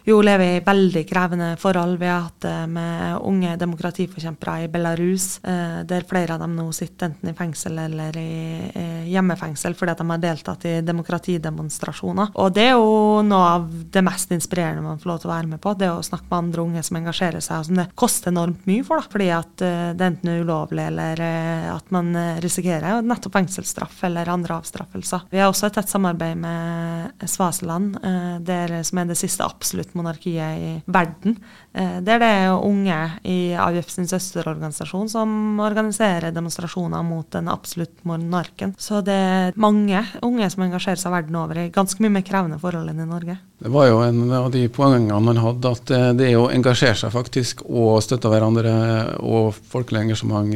jo 0.03 0.19
lever 0.25 0.57
i 0.57 0.65
veldig 0.67 1.05
krevende 1.07 1.49
forhold. 1.61 1.95
Vi 2.01 2.11
har 2.11 2.27
hatt 2.27 2.43
det 2.43 2.57
med 2.75 3.21
unge 3.23 3.55
demokratiforkjempere 3.61 4.65
i 4.65 4.69
Belarus, 4.75 5.39
eh, 5.47 5.79
der 5.87 6.07
flere 6.11 6.35
av 6.35 6.43
dem 6.43 6.59
nå 6.59 6.67
sitter 6.75 7.07
enten 7.07 7.31
i 7.31 7.37
fengsel 7.39 7.79
eller 7.87 8.19
i 8.19 9.07
hjemmefengsel 9.11 9.75
fordi 9.77 9.93
at 9.93 10.01
de 10.01 10.09
har 10.09 10.21
delt 10.21 10.40
deltatt 10.41 10.65
i 10.65 10.81
demokratidemonstrasjoner. 10.81 12.33
Og 12.41 12.53
det 12.53 12.65
er 12.69 12.75
jo 12.75 13.21
noe 13.25 13.49
av 13.55 13.67
det 13.93 14.03
mest 14.05 14.31
inspirerende 14.33 14.83
man 14.83 14.99
får 14.99 15.09
lov 15.09 15.21
til 15.21 15.29
å 15.29 15.33
være 15.33 15.51
med 15.53 15.61
på. 15.61 15.73
Det 15.77 15.89
å 15.91 16.01
snakke 16.03 16.27
med 16.29 16.37
andre 16.37 16.65
unge 16.65 16.83
som 16.83 16.97
engasjerer 16.99 17.43
seg, 17.43 17.61
og 17.61 17.69
som 17.69 17.79
det 17.79 17.87
koster 17.95 18.31
enormt 18.31 18.65
mye 18.69 18.85
for. 18.87 19.01
da, 19.01 19.11
Fordi 19.13 19.29
at 19.35 19.65
uh, 19.65 19.91
det 19.97 20.07
enten 20.07 20.31
er 20.31 20.41
ulovlig 20.45 20.87
eller 20.89 21.21
uh, 21.21 21.69
at 21.75 21.93
man 21.93 22.11
uh, 22.15 22.39
risikerer 22.43 23.05
nettopp 23.05 23.37
fengselsstraff 23.37 24.03
eller 24.09 24.31
andre 24.31 24.57
avstraffelser. 24.59 25.27
Vi 25.31 25.41
har 25.41 25.51
også 25.51 25.69
et 25.69 25.77
tett 25.79 25.91
samarbeid 25.91 26.39
med 26.41 27.25
Svaseland, 27.29 27.97
der, 28.45 28.73
som 28.87 28.99
er 29.01 29.09
det 29.09 29.17
siste 29.19 29.45
absolutt 29.45 29.93
monarkiet 29.97 30.61
i 30.61 30.71
verden. 30.91 31.37
Der 31.71 32.19
det 32.19 32.27
er 32.27 32.51
unge 32.51 32.97
i 33.23 33.53
AUF 33.55 33.87
sin 33.93 34.07
søsterorganisasjon 34.09 35.07
som 35.11 35.59
organiserer 35.63 36.33
demonstrasjoner 36.35 37.05
mot 37.07 37.29
den 37.31 37.47
absolutt 37.47 38.03
monarken. 38.03 38.73
Så 38.77 38.99
det 39.05 39.15
er 39.15 39.55
mange 39.55 40.01
unge 40.21 40.49
som 40.51 40.65
engasjerer 40.65 40.99
seg 40.99 41.15
verden 41.15 41.37
over 41.39 41.61
i 41.61 41.69
ganske 41.71 42.03
mye 42.03 42.17
mer 42.17 42.25
krevende 42.27 42.59
forhold 42.59 42.91
enn 42.91 42.99
i 43.05 43.07
Norge. 43.07 43.37
Det 43.61 43.71
var 43.71 43.87
jo 43.87 44.03
en 44.03 44.35
av 44.35 44.49
de 44.51 44.65
poengene 44.73 45.21
man 45.23 45.39
hadde, 45.39 45.71
at 45.71 45.95
det 46.19 46.27
er 46.27 46.41
å 46.41 46.51
engasjere 46.51 46.97
seg 47.05 47.15
faktisk 47.15 47.63
og 47.69 48.01
støtte 48.03 48.31
hverandre 48.31 48.75
og 49.23 49.55
folkelig 49.71 50.09
engasjement 50.09 50.51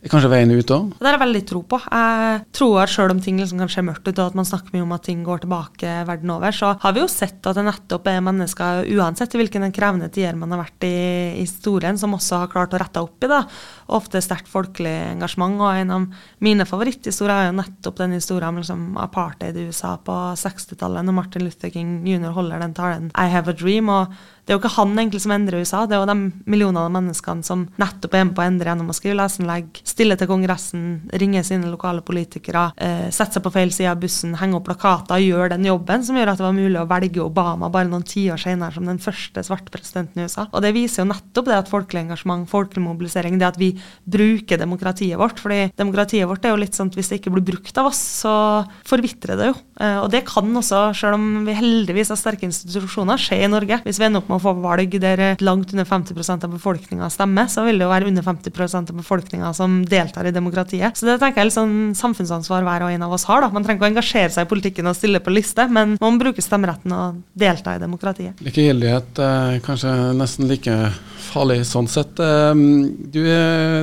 er 0.00 0.12
kanskje 0.12 0.30
veien 0.32 0.52
ut 0.54 0.70
òg? 0.72 0.92
Det 0.96 1.04
har 1.04 1.16
jeg 1.16 1.22
veldig 1.22 1.42
tro 1.50 1.60
på. 1.68 1.78
Jeg 1.84 2.38
tror 2.56 2.76
at 2.80 2.92
selv 2.92 3.14
om 3.14 3.20
ting 3.20 3.40
liksom 3.40 3.60
kan 3.60 3.72
se 3.72 3.84
mørkt 3.84 4.06
ut, 4.08 4.14
og 4.14 4.30
at 4.30 4.38
man 4.38 4.48
snakker 4.48 4.72
mye 4.72 4.86
om 4.86 4.94
at 4.96 5.04
ting 5.04 5.20
går 5.26 5.42
tilbake 5.42 5.96
verden 6.08 6.32
over, 6.32 6.56
så 6.56 6.72
har 6.80 6.94
vi 6.96 7.02
jo 7.02 7.10
sett 7.12 7.44
at 7.44 7.58
det 7.58 7.66
nettopp 7.66 8.08
er 8.08 8.24
mennesker, 8.24 8.88
uansett 8.96 9.36
hvilken 9.36 9.68
krevende 9.76 10.08
tider 10.12 10.38
man 10.40 10.54
har 10.56 10.62
vært 10.62 10.88
i, 10.88 10.94
i 11.36 11.44
historien, 11.44 12.00
som 12.00 12.16
også 12.16 12.44
har 12.44 12.52
klart 12.52 12.72
å 12.72 12.80
rette 12.80 13.04
opp 13.04 13.28
i 13.28 13.30
det. 13.30 13.42
Ofte 13.90 14.22
sterkt 14.24 14.50
folkelig 14.50 14.92
engasjement. 15.10 15.58
Og 15.60 15.82
en 15.82 15.94
av 15.96 16.26
mine 16.44 16.66
favoritthistorier 16.68 17.46
er 17.46 17.48
jo 17.50 17.58
nettopp 17.58 18.00
den 18.00 18.16
historien 18.18 18.52
om 18.52 18.60
liksom, 18.62 18.84
apartheid 19.00 19.58
i 19.58 19.68
USA 19.70 19.96
på 20.04 20.16
60-tallet, 20.40 21.06
når 21.06 21.16
Martin 21.16 21.46
Luther 21.46 21.72
King 21.74 22.00
jr. 22.08 22.30
holder 22.36 22.62
den 22.62 22.76
talen 22.76 23.10
I 23.18 23.30
have 23.32 23.50
a 23.50 23.56
dream. 23.56 23.88
og 23.88 24.14
det 24.50 24.56
er 24.56 24.58
jo 24.58 24.64
ikke 24.64 24.80
han 24.80 24.98
egentlig 24.98 25.20
som 25.22 25.30
endrer 25.30 25.62
USA, 25.62 25.84
det 25.86 25.94
er 25.94 26.00
jo 26.02 26.06
de 26.10 26.48
millionene 26.50 26.88
av 26.88 26.94
menneskene 26.96 27.46
som 27.46 27.60
nettopp 27.78 28.16
er 28.18 28.24
med 28.26 28.32
på 28.34 28.42
å 28.42 28.46
endre 28.48 28.66
gjennom 28.66 28.88
å 28.90 28.96
skrive 28.96 29.14
leserinnlegg, 29.20 29.78
stille 29.86 30.16
til 30.18 30.26
Kongressen, 30.26 30.86
ringe 31.22 31.44
sine 31.46 31.70
lokale 31.70 32.02
politikere, 32.02 32.64
eh, 32.74 33.04
sette 33.14 33.38
seg 33.38 33.44
på 33.44 33.52
feil 33.54 33.70
side 33.70 33.92
av 33.92 34.00
bussen, 34.02 34.34
henge 34.40 34.58
opp 34.58 34.66
plakater, 34.66 35.22
gjøre 35.22 35.52
den 35.54 35.68
jobben 35.68 36.02
som 36.02 36.18
gjør 36.18 36.32
at 36.32 36.42
det 36.42 36.46
var 36.48 36.56
mulig 36.56 36.80
å 36.80 36.88
velge 36.90 37.22
Obama 37.22 37.70
bare 37.70 37.86
noen 37.92 38.02
tiår 38.02 38.42
senere 38.42 38.74
som 38.74 38.90
den 38.90 38.98
første 38.98 39.44
svarte 39.46 39.70
presidenten 39.70 40.18
i 40.18 40.26
USA. 40.26 40.48
Og 40.50 40.62
det 40.62 40.74
viser 40.74 41.04
jo 41.04 41.12
nettopp 41.12 41.46
det 41.46 41.54
at 41.54 41.70
folkelig 41.70 42.08
engasjement, 42.08 42.50
folkelig 42.50 42.82
mobilisering, 42.82 43.38
det 43.38 43.52
at 43.52 43.60
vi 43.60 43.76
bruker 44.10 44.58
demokratiet 44.58 45.18
vårt. 45.18 45.38
fordi 45.40 45.70
demokratiet 45.78 46.28
vårt 46.28 46.44
er 46.44 46.54
jo 46.54 46.60
litt 46.60 46.76
sånn 46.76 46.90
at 46.90 46.96
hvis 46.98 47.10
det 47.10 47.20
ikke 47.20 47.32
blir 47.34 47.46
brukt 47.52 47.78
av 47.78 47.90
oss, 47.90 48.00
så 48.22 48.34
forvitrer 48.88 49.38
det 49.38 49.50
jo. 49.50 49.54
Eh, 49.80 49.98
og 50.02 50.10
det 50.12 50.24
kan 50.28 50.48
også, 50.56 50.82
selv 50.96 51.18
om 51.18 51.44
vi 51.46 51.56
heldigvis 51.56 52.10
har 52.12 52.18
sterke 52.20 52.46
institusjoner, 52.48 53.20
skje 53.20 53.42
i 53.44 53.50
Norge. 53.50 53.80
Hvis 53.84 54.00
vi 54.00 54.08
ender 54.08 54.22
opp 54.22 54.30
med 54.30 54.40
å 54.40 54.44
få 54.44 54.54
valg 54.60 54.96
der 55.00 55.22
langt 55.44 55.74
under 55.74 55.86
50% 55.88 56.46
av 56.46 56.56
befolkninga 56.56 57.10
stemmer, 57.12 57.50
så 57.52 57.64
vil 57.66 57.78
det 57.80 57.86
jo 57.86 57.92
være 57.92 58.10
under 58.10 58.26
50% 58.26 58.92
av 58.92 59.00
befolkninga 59.00 59.52
som 59.56 59.80
deltar 59.88 60.28
i 60.28 60.34
demokratiet. 60.34 60.98
Så 60.98 61.08
det 61.08 61.18
tenker 61.22 61.44
jeg 61.44 61.52
er 61.52 61.56
sånn 61.56 61.76
samfunnsansvar 61.98 62.66
hver 62.66 62.86
og 62.86 62.94
en 62.94 63.06
av 63.06 63.14
oss 63.16 63.28
har. 63.30 63.44
da. 63.44 63.52
Man 63.54 63.66
trenger 63.66 63.80
ikke 63.80 63.88
å 63.88 63.92
engasjere 63.94 64.34
seg 64.34 64.48
i 64.48 64.50
politikken 64.50 64.90
og 64.90 64.98
stille 64.98 65.22
på 65.22 65.34
liste, 65.34 65.68
men 65.70 65.96
man 66.02 66.18
bruker 66.20 66.44
stemmeretten 66.44 66.96
og 66.96 67.22
delta 67.38 67.76
i 67.76 67.82
demokratiet. 67.82 68.42
Likegyldighet 68.44 69.22
er 69.22 69.62
kanskje 69.64 69.94
nesten 70.18 70.50
like 70.50 70.76
farlig 71.30 71.60
sånn 71.68 71.86
sett. 71.90 72.18
Du 72.18 73.20
du 73.20 73.28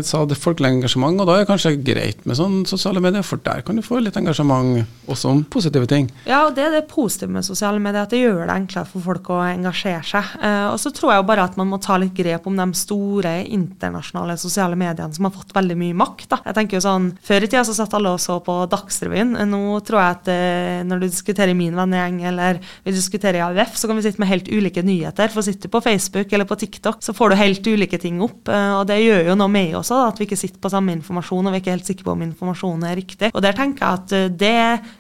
sa 0.08 0.24
det 0.28 0.40
folkelig 0.40 0.78
engasjement, 0.78 1.20
og 1.22 1.30
da 1.30 1.38
er 1.38 1.46
det 1.46 1.52
kanskje 1.52 1.76
greit 1.86 2.24
med 2.28 2.40
sånn 2.40 2.62
sosiale 2.70 3.02
medier, 3.04 3.26
for 3.26 3.42
der 3.44 3.64
kan 3.66 3.78
du 3.78 3.86
få 3.86 4.02
litt 4.04 4.18
engasjement 4.20 4.86
også 5.08 5.32
om 5.34 5.44
positive 5.52 5.88
ting. 5.90 6.10
Ja, 6.28 6.44
og 6.48 6.56
det 6.58 6.66
er 6.68 6.76
det 6.76 6.86
positive 6.92 7.32
med 7.34 7.46
sosiale 7.48 7.82
medier, 7.84 8.06
at 8.06 8.14
det 8.14 8.22
gjør 8.22 8.46
det 8.46 8.56
enklere 8.56 8.90
for 8.90 9.06
folk 9.06 9.32
å 9.34 9.40
engasjere 9.46 10.04
seg. 10.08 10.36
Eh, 10.44 10.68
og 10.72 10.80
så 10.82 10.92
tror 10.96 11.14
jeg 11.14 11.22
jo 11.22 11.28
bare 11.30 11.48
at 11.48 11.58
man 11.60 11.70
må 11.72 11.80
ta 11.84 11.98
litt 12.00 12.16
grep 12.18 12.48
om 12.50 12.58
de 12.58 12.68
store 12.78 13.34
internasjonale 13.46 14.38
sosiale 14.42 14.78
mediene 14.80 15.16
som 15.16 15.28
har 15.28 15.36
fått 15.36 15.56
veldig 15.56 15.78
mye 15.80 15.98
makt. 15.98 16.28
Da. 16.34 16.42
Jeg 16.50 16.58
tenker 16.60 16.80
jo 16.80 16.86
sånn, 16.86 17.12
Før 17.28 17.44
i 17.44 17.50
tida 17.50 17.64
så 17.68 17.76
satt 17.76 17.94
alle 17.98 18.14
og 18.14 18.22
så 18.22 18.38
på 18.44 18.56
Dagsrevyen. 18.72 19.36
Nå 19.50 19.80
tror 19.88 20.02
jeg 20.02 20.18
at 20.18 20.32
eh, 20.32 20.84
når 20.88 21.02
du 21.02 21.08
diskuterer 21.10 21.58
min 21.58 21.76
vennegjeng 21.78 22.22
eller 22.32 22.62
vi 22.86 22.96
diskuterer 22.96 23.40
i 23.40 23.46
AUF, 23.46 23.78
så 23.80 23.90
kan 23.90 24.00
vi 24.00 24.06
sitte 24.06 24.22
med 24.24 24.32
helt 24.32 24.50
ulike 24.52 24.84
nyheter. 24.86 25.32
For 25.34 25.46
sitter 25.46 25.68
du 25.68 25.76
på 25.76 25.84
Facebook 25.86 26.34
eller 26.34 26.50
på 26.50 26.60
TikTok, 26.60 27.02
så 27.04 27.16
får 27.18 27.34
du 27.34 27.40
helt 27.42 27.68
ulike 27.68 28.00
ting 28.02 28.22
opp. 28.24 28.48
Eh, 28.52 28.74
og 28.80 28.88
det 28.90 29.02
gjør 29.04 29.32
jo 29.32 29.38
noe 29.40 29.52
med 29.52 29.67
oss 29.78 29.92
da, 29.92 30.04
at 30.08 30.20
vi 30.20 30.28
ikke 30.28 30.40
sitter 30.40 30.62
på 30.64 30.72
samme 30.72 30.96
informasjon 30.96 31.48
og 31.48 31.54
vi 31.54 31.60
er 31.60 31.64
ikke 31.64 31.76
helt 31.76 31.90
sikre 31.90 32.08
på 32.08 32.16
om 32.16 32.24
informasjonen 32.26 32.88
er 32.88 32.98
riktig. 33.00 33.32
Og 33.34 33.44
der 33.44 33.58
tenker 33.58 33.84
jeg 33.84 34.02
at 34.02 34.38
det 34.40 34.56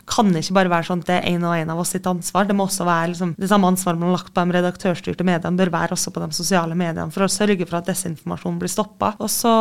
kan 0.10 0.32
ikke 0.36 0.58
bare 0.58 0.72
være 0.72 0.90
sånn 0.90 1.04
at 1.04 1.12
det 1.12 1.18
er 1.20 1.30
en 1.34 1.48
og 1.48 1.56
en 1.58 1.74
av 1.74 1.82
oss 1.82 1.94
sitt 1.96 2.08
ansvar. 2.10 2.48
Det 2.48 2.56
må 2.58 2.68
også 2.68 2.88
være 2.88 3.12
liksom, 3.14 3.34
det 3.40 3.50
samme 3.52 3.72
ansvaret 3.72 4.02
man 4.02 4.12
har 4.12 4.18
lagt 4.20 4.34
på 4.34 4.44
de 4.44 4.58
redaktørstyrte 4.58 5.28
mediene, 5.28 5.60
bør 5.60 5.74
være 5.74 5.96
også 5.98 6.14
på 6.14 6.24
de 6.24 6.30
sosiale 6.36 6.78
mediene, 6.78 7.12
for 7.14 7.26
å 7.26 7.32
sørge 7.32 7.68
for 7.68 7.80
at 7.80 7.90
desinformasjon 7.90 8.60
blir 8.62 8.72
stoppa. 8.72 9.14
Og 9.24 9.32
så 9.32 9.54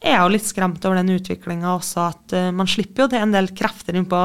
er 0.00 0.16
jeg 0.16 0.22
jo 0.22 0.32
litt 0.34 0.48
skremt 0.48 0.84
over 0.84 1.00
den 1.00 1.14
utviklinga 1.16 1.74
også, 1.74 2.08
at 2.10 2.36
uh, 2.36 2.50
man 2.54 2.70
slipper 2.70 3.04
jo 3.04 3.10
til 3.12 3.24
en 3.24 3.34
del 3.34 3.50
krefter 3.56 3.96
inn 3.98 4.08
på 4.10 4.20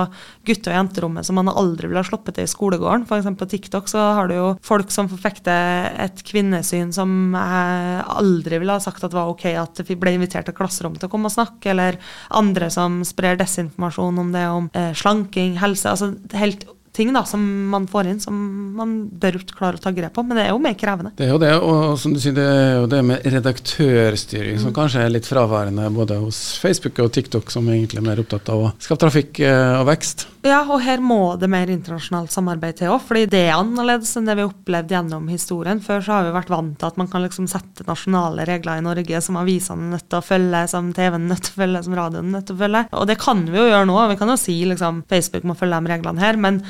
gutte- 0.48 0.72
og 0.72 0.78
jenterommet 0.78 1.28
som 1.28 1.40
man 1.40 1.52
aldri 1.52 1.90
ville 1.90 2.02
ha 2.02 2.08
sluppet 2.08 2.38
til 2.38 2.48
i 2.48 2.52
skolegården. 2.52 3.08
F.eks. 3.08 3.30
på 3.40 3.50
TikTok 3.54 3.90
så 3.92 4.10
har 4.18 4.30
du 4.30 4.36
jo 4.38 4.48
folk 4.66 4.92
som 4.94 5.10
forfekter 5.12 5.94
et 6.06 6.24
kvinnesyn 6.26 6.94
som 6.96 7.36
jeg 7.36 8.04
aldri 8.20 8.62
ville 8.62 8.76
ha 8.76 8.84
sagt 8.84 9.04
at 9.06 9.16
var 9.16 9.32
ok 9.32 9.46
at 9.60 9.84
ble 10.00 10.16
invitert 10.20 10.50
til 10.50 10.58
klasserom 10.58 10.98
til 11.00 11.10
å 11.10 11.14
komme 11.14 11.32
og 11.32 11.36
snakke, 11.38 11.72
eller 11.74 12.00
andre 12.36 12.70
som 12.74 13.00
sprer 13.08 13.40
desinformasjon 13.40 14.20
om 14.26 14.36
det 14.36 14.46
om 14.52 14.70
eh, 14.76 14.92
slanking, 14.98 15.58
helse. 15.64 15.90
altså 15.90 16.14
helt 16.38 16.68
ting 17.00 17.14
da, 17.14 17.24
som 17.26 17.42
man 17.72 17.86
får 17.88 18.10
inn 18.12 18.20
som 18.22 18.36
man 18.76 18.96
bør 19.22 19.40
klare 19.54 19.80
å 19.80 19.84
ta 19.84 19.92
grep 19.96 20.16
på. 20.16 20.24
Men 20.26 20.40
det 20.40 20.46
er 20.48 20.52
jo 20.54 20.62
mer 20.64 20.76
krevende. 20.80 21.14
Det 21.18 21.28
er 21.28 21.34
jo 21.34 21.42
det, 21.42 21.52
og 21.56 21.94
som 22.02 22.16
du 22.16 22.20
sier, 22.22 22.36
det 22.36 22.46
er 22.46 22.74
jo 22.82 22.90
det 22.92 23.02
med 23.08 23.30
redaktørstyring 23.38 24.58
mm. 24.58 24.64
som 24.66 24.76
kanskje 24.76 25.06
er 25.06 25.14
litt 25.14 25.30
fraværende 25.30 25.90
både 25.96 26.20
hos 26.24 26.42
Facebook 26.62 27.00
og 27.06 27.14
TikTok, 27.16 27.54
som 27.54 27.70
er 27.70 27.80
egentlig 27.80 28.04
mer 28.06 28.22
opptatt 28.24 28.52
av 28.54 28.66
å 28.66 28.74
skape 28.82 29.04
trafikk 29.06 29.44
eh, 29.46 29.78
og 29.80 29.88
vekst. 29.92 30.28
Ja, 30.40 30.62
og 30.64 30.80
her 30.86 31.02
må 31.04 31.36
det 31.36 31.50
mer 31.52 31.68
internasjonalt 31.68 32.32
samarbeid 32.32 32.78
til 32.80 32.94
òg, 32.94 33.02
fordi 33.04 33.26
det 33.28 33.42
er 33.50 33.58
annerledes 33.58 34.14
enn 34.16 34.30
det 34.30 34.38
vi 34.38 34.46
har 34.46 34.54
opplevd 34.54 34.94
gjennom 34.94 35.26
historien. 35.28 35.82
Før 35.84 36.06
så 36.06 36.14
har 36.16 36.28
vi 36.28 36.36
vært 36.38 36.54
vant 36.54 36.78
til 36.80 36.88
at 36.88 37.00
man 37.02 37.10
kan 37.12 37.26
liksom 37.26 37.50
sette 37.52 37.84
nasjonale 37.88 38.46
regler 38.48 38.80
i 38.80 38.86
Norge 38.86 39.20
som 39.26 39.40
avisene 39.42 39.90
er 39.90 39.98
nødt 39.98 40.08
til 40.08 40.22
å 40.22 40.24
følge, 40.24 40.62
som 40.72 40.94
TV-en 40.96 41.26
er 41.26 41.34
nødt 41.34 41.44
til 41.44 41.58
å 41.58 41.64
følge, 41.66 41.84
som 41.84 41.98
radioen 42.00 42.30
er 42.30 42.38
nødt 42.38 42.48
til 42.48 42.56
å 42.56 42.62
følge. 42.64 42.86
Og 43.02 43.10
det 43.12 43.18
kan 43.20 43.44
vi 43.50 43.60
jo 43.60 43.68
gjøre 43.68 43.90
nå. 43.92 44.00
Vi 44.14 44.18
kan 44.22 44.32
jo 44.32 44.40
si 44.40 44.56
liksom 44.70 45.04
Facebook 45.12 45.50
må 45.50 45.58
følge 45.60 45.82
de 45.84 45.94
reglene 45.94 46.24
her. 46.24 46.40
men 46.40 46.64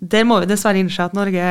der 0.00 0.24
må 0.24 0.38
vi 0.40 0.48
dessverre 0.48 0.80
innse 0.80 1.04
at 1.04 1.14
Norge 1.16 1.44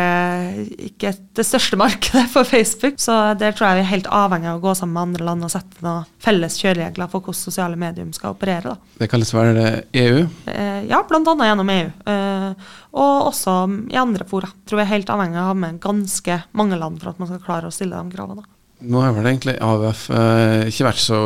ikke 0.90 1.12
er 1.12 1.18
det 1.38 1.46
største 1.46 1.78
markedet 1.80 2.26
for 2.34 2.48
Facebook. 2.48 2.98
Så 3.02 3.16
der 3.40 3.54
tror 3.54 3.70
jeg 3.70 3.80
vi 3.80 3.84
er 3.86 3.92
helt 3.92 4.10
avhengig 4.10 4.50
av 4.50 4.58
å 4.58 4.64
gå 4.64 4.74
sammen 4.78 4.96
med 4.96 5.04
andre 5.04 5.28
land 5.28 5.46
og 5.46 5.54
sette 5.54 5.86
noen 5.86 6.08
felles 6.24 6.58
kjøreregler 6.62 7.12
for 7.12 7.22
hvordan 7.22 7.40
sosiale 7.40 7.80
medier 7.80 8.10
skal 8.16 8.34
operere. 8.34 8.74
Da. 8.74 8.94
Det 9.04 9.10
kalles 9.12 9.34
vel 9.36 9.62
EU? 9.62 10.24
Eh, 10.50 10.82
ja, 10.90 11.04
bl.a. 11.06 11.22
gjennom 11.22 11.74
EU. 11.76 11.90
Eh, 12.14 12.70
og 13.00 13.30
også 13.30 13.58
i 13.94 14.00
andre 14.02 14.26
fora. 14.30 14.50
Jeg 14.50 14.72
tror 14.72 14.82
vi 14.82 14.88
er 14.88 14.94
helt 14.96 15.14
avhengig 15.14 15.38
av 15.38 15.46
å 15.46 15.52
ha 15.52 15.60
med 15.66 15.84
ganske 15.84 16.42
mange 16.58 16.80
land 16.80 17.04
for 17.04 17.14
at 17.14 17.22
man 17.22 17.30
skal 17.30 17.46
klare 17.46 17.70
å 17.70 17.76
stille 17.76 18.02
de 18.02 18.18
kravene. 18.18 18.48
Nå 18.80 19.02
har 19.04 19.12
vel 19.12 19.28
egentlig 19.28 19.58
AUF 19.60 20.06
eh, 20.16 20.70
ikke 20.70 20.86
vært 20.88 21.02
så 21.04 21.18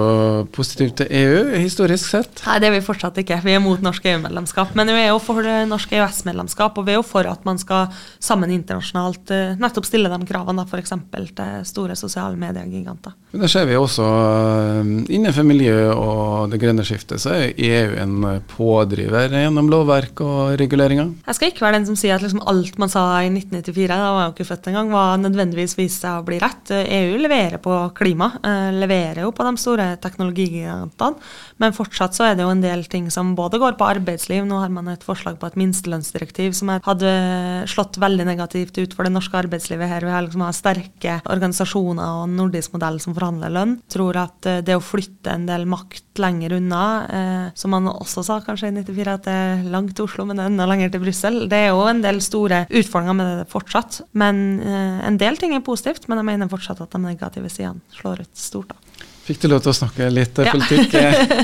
positiv 0.56 0.94
til 0.98 1.12
EU, 1.14 1.42
historisk 1.62 2.10
sett? 2.10 2.42
Nei, 2.48 2.56
det 2.64 2.70
er 2.70 2.74
vi 2.74 2.86
fortsatt 2.86 3.20
ikke. 3.22 3.38
Vi 3.46 3.54
er 3.54 3.62
mot 3.62 3.82
norsk 3.84 4.08
EU-medlemskap. 4.10 4.72
Men 4.80 4.90
vi 4.90 5.04
er 5.04 5.12
jo 5.12 5.20
for 5.22 5.46
norsk 5.70 5.94
EØS-medlemskap, 5.94 6.80
og 6.82 6.88
vi 6.88 6.96
er 6.96 6.98
jo 6.98 7.06
for 7.06 7.30
at 7.30 7.46
man 7.46 7.62
skal 7.62 7.94
sammen 8.18 8.50
internasjonalt 8.56 9.34
eh, 9.36 9.54
nettopp 9.62 9.86
stille 9.86 10.10
de 10.10 10.30
kravene, 10.30 10.66
f.eks. 10.66 10.96
til 11.14 11.52
store 11.70 11.98
sosiale 12.00 12.40
mediegiganter. 12.42 13.14
Men 13.36 13.46
det 13.46 13.52
ser 13.54 13.70
vi 13.70 13.78
også 13.78 14.08
eh, 14.08 14.92
innenfor 15.14 15.46
miljø 15.46 15.78
og 15.94 16.50
det 16.50 16.62
grønne 16.64 16.88
skiftet, 16.88 17.22
så 17.22 17.36
er 17.38 17.54
EU 17.54 17.94
en 18.02 18.18
pådriver 18.50 19.30
gjennom 19.44 19.70
lovverk 19.70 20.26
og 20.26 20.58
reguleringer. 20.58 21.14
Jeg 21.30 21.38
skal 21.38 21.54
ikke 21.54 21.68
være 21.68 21.78
den 21.78 21.88
som 21.92 22.02
sier 22.02 22.18
at 22.18 22.26
liksom 22.26 22.42
alt 22.50 22.82
man 22.82 22.90
sa 22.90 23.06
i 23.22 23.30
1994, 23.30 23.94
da 23.94 24.02
var 24.10 24.22
jeg 24.24 24.32
jo 24.32 24.36
ikke 24.40 24.52
født 24.56 24.74
engang, 24.74 24.92
var 24.98 25.22
nødvendigvis 25.22 25.78
vist 25.78 26.02
seg 26.02 26.18
å 26.18 26.26
bli 26.26 26.42
rett. 26.42 26.74
EU 26.74 27.22
leverer 27.22 27.43
leverer 27.44 27.62
på 27.62 27.96
klima, 27.96 28.32
eh, 28.44 28.72
leverer 28.72 29.24
jo 29.24 29.32
på 29.32 29.44
de 29.44 29.58
store 29.58 29.98
teknologigigantene. 29.98 31.20
Men 31.58 31.74
fortsatt 31.74 32.16
så 32.16 32.26
er 32.30 32.36
det 32.36 32.44
jo 32.44 32.52
en 32.52 32.62
del 32.62 32.86
ting 32.86 33.10
som 33.12 33.36
både 33.36 33.60
går 33.60 33.78
på 33.78 33.88
arbeidsliv. 33.88 34.46
Nå 34.46 34.60
har 34.60 34.70
man 34.70 34.88
et 34.88 35.04
forslag 35.04 35.40
på 35.40 35.48
et 35.48 35.56
minstelønnsdirektiv 35.56 36.54
som 36.54 36.70
hadde 36.70 37.68
slått 37.68 37.98
veldig 37.98 38.26
negativt 38.26 38.78
ut 38.78 38.94
for 38.94 39.04
det 39.04 39.14
norske 39.14 39.38
arbeidslivet 39.38 39.88
her. 39.88 40.02
Vi 40.02 40.12
har 40.12 40.24
liksom 40.24 40.44
sterke 40.54 41.22
organisasjoner 41.26 42.24
og 42.24 42.30
nordisk 42.30 42.74
modell 42.74 43.00
som 43.00 43.14
forhandler 43.14 43.52
lønn. 43.54 43.82
Tror 43.90 44.18
at 44.18 44.46
eh, 44.46 44.62
det 44.62 44.76
å 44.76 44.84
flytte 44.84 45.32
en 45.34 45.46
del 45.46 45.66
makt 45.66 46.20
lenger 46.20 46.58
unna, 46.60 46.84
eh, 47.10 47.52
som 47.56 47.74
man 47.74 47.90
også 47.92 48.24
sa 48.24 48.40
kanskje 48.42 48.70
i 48.70 48.84
94 48.84 49.14
at 49.14 49.28
det 49.28 49.34
er 49.34 49.64
langt 49.74 49.96
til 49.98 50.06
Oslo, 50.08 50.26
men 50.26 50.38
det 50.38 50.46
er 50.46 50.54
enda 50.54 50.68
lenger 50.70 50.94
til 50.94 51.04
Brussel, 51.04 51.48
det 51.50 51.60
er 51.68 51.72
jo 51.74 51.84
en 51.88 52.04
del 52.04 52.22
store 52.24 52.66
utfordringer 52.70 53.18
med 53.18 53.32
det 53.42 53.48
fortsatt. 53.52 54.02
Men 54.14 54.62
en 54.64 55.18
del 55.18 55.38
ting 55.38 55.54
er 55.56 55.64
positivt, 55.66 56.08
men 56.08 56.20
jeg 56.20 56.28
mener 56.28 56.52
fortsatt 56.52 56.82
at 56.84 56.94
de 56.94 57.02
negative 57.02 57.33
negative 57.34 57.50
sidene 57.50 57.80
slår 57.92 58.22
ut 58.22 58.38
stort. 58.38 58.70
da. 58.70 58.76
Fikk 59.24 59.40
du 59.40 59.48
lov 59.48 59.62
til 59.64 59.72
å 59.72 59.76
snakke 59.78 60.10
litt 60.12 60.38
ja. 60.38 60.52
politikk? 60.52 60.96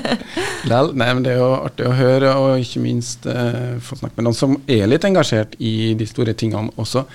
Lell. 0.69 0.89
Nei, 0.99 1.07
men 1.15 1.23
Det 1.23 1.31
er 1.31 1.37
jo 1.39 1.51
artig 1.55 1.85
å 1.87 1.93
høre, 1.95 2.33
og 2.35 2.59
ikke 2.59 2.81
minst 2.83 3.23
eh, 3.25 3.77
få 3.79 3.95
snakke 3.95 4.19
med 4.19 4.27
noen 4.27 4.35
som 4.35 4.57
er 4.67 4.83
litt 4.91 5.05
engasjert 5.07 5.55
i 5.63 5.93
de 5.95 6.07
store 6.07 6.35
tingene 6.35 6.73
også. 6.75 7.05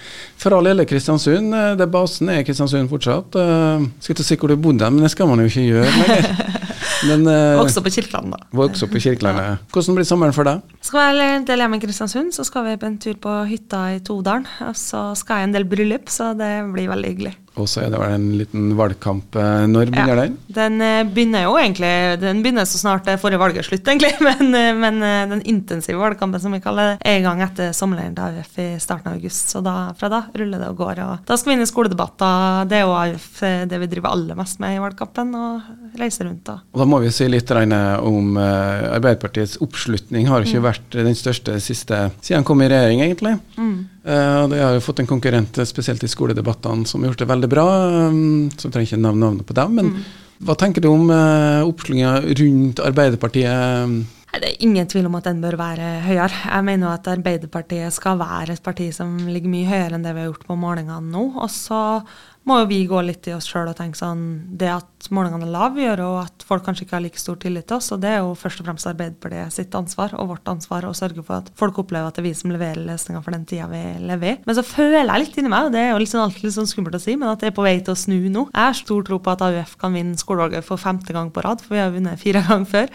For 0.40 0.56
all 0.56 0.64
del 0.64 0.86
Kristiansund, 0.88 1.52
eh, 1.52 1.74
det 1.76 1.90
basen 1.92 2.32
er 2.32 2.46
Kristiansund 2.48 2.88
fortsatt. 2.88 3.36
Eh, 3.36 3.84
skal 4.00 4.16
ikke 4.16 4.24
si 4.24 4.40
hvor 4.40 4.54
du 4.54 4.56
bodde, 4.56 4.88
men 4.88 5.04
det 5.04 5.12
skal 5.12 5.28
man 5.28 5.44
jo 5.44 5.52
ikke 5.52 5.68
gjøre 5.68 5.96
lenger. 6.00 6.30
Men, 7.04 7.26
eh, 7.28 7.58
også 7.60 7.82
på 7.84 7.90
Kirkeland, 7.92 8.32
da. 8.32 8.38
Vokste 8.54 8.86
opp 8.86 8.94
på 8.94 9.02
Kirkelandet. 9.02 9.64
Hvordan 9.74 9.98
blir 9.98 10.06
sommeren 10.08 10.32
for 10.32 10.48
deg? 10.48 10.62
Skal 10.84 11.18
vi 11.18 11.26
en 11.34 11.44
del 11.44 11.60
hjemme 11.60 11.76
i 11.76 11.82
Kristiansund, 11.82 12.32
så 12.32 12.46
skal 12.48 12.64
vi 12.70 12.76
på 12.80 12.88
en 12.88 12.96
tur 13.02 13.18
på 13.20 13.34
hytta 13.50 13.82
i 13.96 14.00
Todalen. 14.04 14.46
Og 14.70 14.76
så 14.78 15.10
skal 15.18 15.42
jeg 15.42 15.50
en 15.50 15.56
del 15.58 15.68
bryllup, 15.68 16.08
så 16.12 16.32
det 16.38 16.52
blir 16.72 16.88
veldig 16.92 17.10
hyggelig. 17.12 17.34
Og 17.54 17.68
så 17.70 17.84
er 17.84 17.92
det 17.92 18.00
vel 18.00 18.14
en 18.16 18.26
liten 18.38 18.72
valgkamp. 18.78 19.36
Eh, 19.38 19.64
når 19.70 19.92
begynner 19.92 20.18
ja, 20.18 20.24
den? 20.24 20.36
Den 20.56 20.82
eh, 20.82 21.02
begynner 21.06 21.44
jo 21.46 21.54
egentlig 21.60 21.92
Den 22.22 22.42
begynner 22.42 22.66
så 22.66 22.80
snart 22.80 23.06
det 23.06 23.20
forrige 23.22 23.38
valget 23.42 23.62
er 23.62 23.68
slutt, 23.68 23.86
egentlig. 23.86 24.10
Men, 24.24 24.50
eh, 24.58 24.72
men, 24.74 24.98
den 25.30 25.42
intensive 25.46 26.00
valgkampen, 26.00 26.42
som 26.42 26.54
vi 26.54 26.62
kaller 26.64 26.94
det, 26.94 26.96
er 27.06 27.20
i 27.20 27.24
gang 27.24 27.42
etter 27.44 27.74
sommerleiren 27.76 28.16
til 28.16 28.40
AUF 28.40 28.58
i 28.58 28.68
starten 28.82 29.12
av 29.12 29.18
august. 29.20 29.54
Så 29.54 29.62
da, 29.64 29.76
fra 29.98 30.10
da 30.10 30.24
ruller 30.34 30.62
det 30.62 30.72
og 30.72 30.80
går. 30.82 31.02
Og 31.04 31.28
da 31.28 31.38
skal 31.38 31.52
vi 31.52 31.58
inn 31.58 31.66
i 31.66 31.70
skoledebatter. 31.70 32.66
Det 32.70 32.80
er 32.80 32.86
jo 32.88 32.96
AUF 32.98 33.28
det 33.70 33.82
vi 33.84 33.90
driver 33.92 34.14
aller 34.14 34.38
mest 34.38 34.58
med 34.62 34.74
i 34.74 34.82
valgkampen, 34.82 35.34
og 35.38 35.83
reise 36.00 36.26
rundt. 36.26 36.44
Da. 36.46 36.58
Og 36.74 36.82
da 36.82 36.88
må 36.88 37.00
vi 37.02 37.12
si 37.14 37.28
litt 37.30 37.50
om 37.54 38.36
Arbeiderpartiets 38.38 39.58
oppslutning. 39.64 40.28
Har 40.30 40.44
ikke 40.44 40.62
mm. 40.62 40.66
vært 40.68 40.98
den 40.98 41.18
største 41.18 41.58
siste 41.62 42.04
siden 42.20 42.42
han 42.42 42.48
kom 42.48 42.62
i 42.64 42.68
regjering, 42.70 43.04
egentlig. 43.04 43.36
Mm. 43.56 43.76
Uh, 44.04 44.44
de 44.52 44.58
har 44.60 44.74
jo 44.76 44.82
fått 44.84 45.00
en 45.00 45.08
konkurrent, 45.08 45.56
spesielt 45.64 46.02
i 46.04 46.10
skoledebattene, 46.10 46.84
som 46.84 47.00
har 47.00 47.12
gjort 47.12 47.22
det 47.22 47.30
veldig 47.30 47.48
bra. 47.48 47.68
Um, 48.10 48.50
så 48.52 48.68
trenger 48.68 48.90
ikke 48.90 49.00
nevne 49.00 49.22
navnet 49.22 49.48
på 49.48 49.56
dem. 49.56 49.78
Men 49.78 49.94
mm. 49.94 50.02
hva 50.44 50.58
tenker 50.60 50.84
du 50.84 50.90
om 50.90 51.08
uh, 51.08 51.64
oppslutninga 51.64 52.18
rundt 52.42 52.84
Arbeiderpartiet? 52.84 54.04
Det 54.34 54.48
er 54.50 54.64
ingen 54.66 54.88
tvil 54.90 55.06
om 55.06 55.14
at 55.14 55.28
den 55.28 55.40
bør 55.40 55.54
være 55.60 55.88
høyere. 56.04 56.42
Jeg 56.42 56.66
mener 56.66 56.90
at 56.90 57.08
Arbeiderpartiet 57.12 57.94
skal 57.94 58.18
være 58.18 58.56
et 58.56 58.64
parti 58.64 58.88
som 58.92 59.14
ligger 59.30 59.52
mye 59.52 59.68
høyere 59.68 59.94
enn 59.94 60.04
det 60.04 60.14
vi 60.16 60.24
har 60.24 60.32
gjort 60.32 60.48
på 60.48 60.58
målingene 60.58 61.12
nå. 61.14 61.28
Og 61.38 61.52
så 61.54 61.80
må 62.48 62.58
jo 62.60 62.68
vi 62.68 62.82
gå 62.88 63.00
litt 63.04 63.26
i 63.28 63.34
oss 63.34 63.46
sjøl 63.48 63.70
og 63.70 63.76
tenke 63.78 63.98
sånn 63.98 64.24
Det 64.60 64.68
at 64.68 65.08
målingene 65.12 65.46
er 65.46 65.52
lave, 65.52 65.82
gjør 65.82 66.02
jo 66.04 66.10
at 66.22 66.44
folk 66.46 66.64
kanskje 66.64 66.86
ikke 66.86 66.96
har 66.96 67.04
like 67.04 67.20
stor 67.20 67.36
tillit 67.40 67.66
til 67.68 67.76
oss. 67.76 67.90
Og 67.92 68.00
det 68.00 68.10
er 68.14 68.22
jo 68.22 68.32
først 68.38 68.60
og 68.60 68.68
fremst 68.68 68.88
Arbeiderpartiet 68.88 69.52
sitt 69.52 69.74
ansvar 69.76 70.14
og 70.16 70.30
vårt 70.30 70.48
ansvar 70.48 70.86
å 70.88 70.94
sørge 70.96 71.24
for 71.24 71.42
at 71.42 71.50
folk 71.58 71.80
opplever 71.82 72.08
at 72.08 72.16
det 72.16 72.22
er 72.22 72.28
vi 72.28 72.34
som 72.36 72.52
leverer 72.52 72.80
løsninger 72.84 73.24
for 73.24 73.36
den 73.36 73.44
tida 73.48 73.68
vi 73.70 73.82
lever 74.04 74.30
i. 74.30 74.34
Men 74.46 74.58
så 74.58 74.64
føler 74.66 75.02
jeg 75.02 75.24
litt 75.24 75.38
inni 75.40 75.52
meg, 75.52 75.68
og 75.68 75.74
det 75.74 75.82
er 75.82 75.90
jo 75.92 76.00
liksom 76.02 76.22
alltid 76.24 76.46
litt 76.46 76.56
sånn 76.56 76.70
skummelt 76.70 76.98
å 76.98 77.02
si, 77.02 77.16
men 77.20 77.32
at 77.32 77.44
det 77.44 77.50
er 77.50 77.56
på 77.56 77.66
vei 77.66 77.74
til 77.84 77.94
å 77.94 78.00
snu 78.00 78.16
nå. 78.32 78.46
Jeg 78.50 78.70
har 78.70 78.78
stor 78.78 79.06
tro 79.08 79.20
på 79.20 79.34
at 79.34 79.44
AUF 79.44 79.76
kan 79.80 79.96
vinne 79.96 80.20
skolevalget 80.20 80.66
for 80.66 80.80
femte 80.80 81.16
gang 81.16 81.32
på 81.34 81.44
rad, 81.44 81.64
for 81.64 81.76
vi 81.76 81.82
har 81.82 81.92
vunnet 81.94 82.20
fire 82.20 82.44
ganger 82.48 82.70
før. 82.70 82.92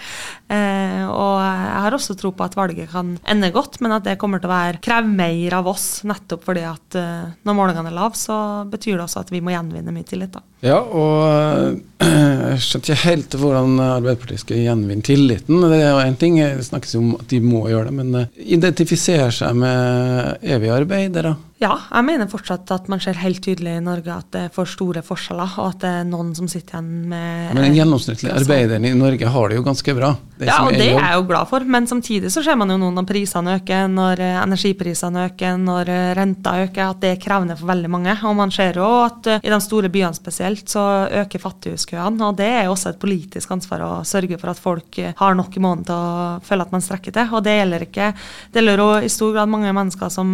Eh, 0.49 1.05
og 1.09 1.35
jeg 1.45 1.83
har 1.85 1.97
også 1.99 2.17
tro 2.19 2.33
på 2.33 2.45
at 2.45 2.57
valget 2.57 2.89
kan 2.93 3.15
ende 3.29 3.51
godt, 3.53 3.79
men 3.85 3.97
at 3.97 4.07
det 4.07 4.17
kommer 4.21 4.41
til 4.41 4.49
å 4.49 4.55
være 4.55 4.83
kreve 4.85 5.09
mer 5.09 5.59
av 5.59 5.69
oss, 5.69 5.87
nettopp 6.09 6.45
fordi 6.45 6.65
at 6.69 6.97
eh, 6.97 7.33
når 7.45 7.57
målingene 7.61 7.93
er 7.93 7.97
lave, 7.97 8.17
så 8.17 8.39
betyr 8.69 8.97
det 8.97 9.05
også 9.05 9.23
at 9.23 9.33
vi 9.33 9.38
vi 9.39 9.45
må 9.47 9.55
gjenvinne 9.55 9.95
mye 9.95 10.07
tillit, 10.07 10.35
da. 10.35 10.43
Ja, 10.65 10.79
og 10.83 11.79
jeg 12.03 12.61
skjønte 12.63 12.91
ikke 12.91 13.03
helt 13.05 13.35
hvordan 13.39 13.79
Arbeiderpartiet 13.83 14.43
skal 14.43 14.63
gjenvinne 14.63 15.05
tilliten. 15.05 15.61
Det 15.63 15.81
er 15.81 15.91
jo 15.93 16.01
én 16.03 16.17
ting, 16.19 16.39
det 16.39 16.67
snakkes 16.67 16.95
om 16.99 17.13
at 17.19 17.27
de 17.31 17.41
må 17.43 17.65
gjøre 17.71 17.89
det, 17.89 17.95
men 17.99 18.25
identifisere 18.39 19.29
seg 19.35 19.59
med 19.59 20.49
evige 20.55 20.75
arbeidere. 20.81 21.35
Ja, 21.59 21.73
jeg 21.91 22.05
mener 22.07 22.29
fortsatt 22.31 22.71
at 22.71 22.85
man 22.87 23.01
ser 23.03 23.17
helt 23.19 23.41
tydelig 23.43 23.73
i 23.75 23.83
Norge 23.83 24.13
at 24.13 24.27
det 24.31 24.41
er 24.47 24.51
for 24.55 24.69
store 24.69 25.01
forskjeller, 25.03 25.57
og 25.59 25.73
at 25.73 25.81
det 25.81 25.89
er 25.91 26.05
noen 26.07 26.29
som 26.37 26.47
sitter 26.47 26.77
igjen 26.77 27.09
med 27.11 27.49
Men 27.57 27.65
den 27.67 27.75
gjennomsnittlige 27.75 28.37
arbeideren 28.39 28.87
i 28.87 28.93
Norge 28.95 29.31
har 29.33 29.51
det 29.51 29.57
jo 29.57 29.65
ganske 29.65 29.95
bra. 29.97 30.13
ja, 30.39 30.61
og 30.63 30.71
det 30.71 30.87
er 30.93 31.03
jeg 31.03 31.17
jo 31.17 31.25
glad 31.27 31.49
for, 31.51 31.67
men 31.67 31.87
samtidig 31.89 32.31
så 32.31 32.45
ser 32.45 32.55
man 32.55 32.71
jo 32.71 32.77
nå 32.79 32.93
når 32.95 33.09
prisene 33.09 33.57
øker, 33.59 33.91
når 33.91 34.23
energiprisene 34.45 35.25
øker, 35.33 35.59
når 35.59 35.91
renta 36.15 36.55
øker, 36.63 36.93
at 36.93 37.03
det 37.03 37.11
er 37.17 37.21
krevende 37.27 37.59
for 37.59 37.67
veldig 37.73 37.91
mange. 37.91 38.15
Og 38.23 38.39
man 38.39 38.55
ser 38.55 38.79
jo 38.79 38.87
at 39.03 39.27
i 39.43 39.51
de 39.51 39.59
store 39.59 39.91
byene 39.91 40.15
spesielt 40.15 40.48
så 40.69 40.83
øker 41.21 41.41
fattighuskøene, 41.43 42.29
og 42.29 42.37
det 42.39 42.47
er 42.47 42.69
også 42.69 42.93
et 42.93 43.01
politisk 43.01 43.51
ansvar 43.53 43.83
å 43.85 43.91
sørge 44.07 44.39
for 44.41 44.51
at 44.51 44.61
folk 44.61 44.99
har 45.19 45.37
nok 45.37 45.55
i 45.55 45.63
måneden 45.63 45.87
til 45.87 45.95
å 45.95 46.39
føle 46.45 46.65
at 46.65 46.73
man 46.73 46.83
strekker 46.83 47.15
til. 47.15 47.29
Og 47.35 47.43
det 47.45 47.55
gjelder 47.57 47.85
ikke 47.85 48.07
Det 48.53 48.61
gjelder 48.61 48.81
jo 48.81 48.87
i 49.05 49.11
stor 49.11 49.33
grad 49.35 49.51
mange 49.51 49.71
mennesker 49.75 50.11
som 50.13 50.29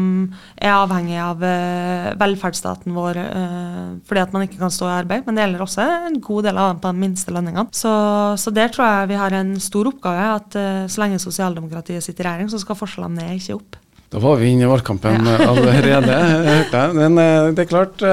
er 0.56 0.74
avhengig 0.74 1.18
av 1.22 1.44
uh, 1.44 2.12
velferdsstaten 2.20 2.96
vår 2.96 3.20
uh, 3.22 3.92
fordi 4.08 4.24
at 4.24 4.34
man 4.36 4.46
ikke 4.46 4.60
kan 4.62 4.74
stå 4.74 4.90
i 4.90 4.98
arbeid, 5.00 5.26
men 5.26 5.38
det 5.38 5.46
gjelder 5.46 5.66
også 5.66 5.88
en 6.10 6.20
god 6.24 6.50
del 6.50 6.60
av 6.62 6.72
dem 6.72 6.84
på 6.84 6.92
de 6.92 7.04
minste 7.06 7.36
lønningene. 7.36 7.68
Så, 7.76 7.94
så, 8.42 8.54
der 8.56 8.72
tror 8.74 8.88
jeg 8.88 9.14
vi 9.14 9.22
har 9.22 9.36
en 9.36 9.56
stor 9.64 9.90
oppgave, 9.92 10.28
at 10.40 10.60
uh, 10.60 10.86
så 10.92 11.04
lenge 11.04 11.22
sosialdemokratiet 11.24 12.06
sitter 12.06 12.26
i 12.26 12.30
regjering, 12.30 12.54
så 12.54 12.62
skal 12.62 12.80
forskjellene 12.80 13.22
ned, 13.22 13.40
ikke 13.40 13.60
opp. 13.60 13.82
Da 14.16 14.22
var 14.24 14.38
vi 14.40 14.48
inne 14.54 14.64
i 14.64 14.68
valgkampen 14.70 15.26
ja. 15.28 15.34
allerede, 15.50 16.18
hørte 16.46 16.84
jeg. 16.86 16.94
Men 16.96 17.18
det 17.52 17.66
er 17.66 17.68
klart, 17.68 18.04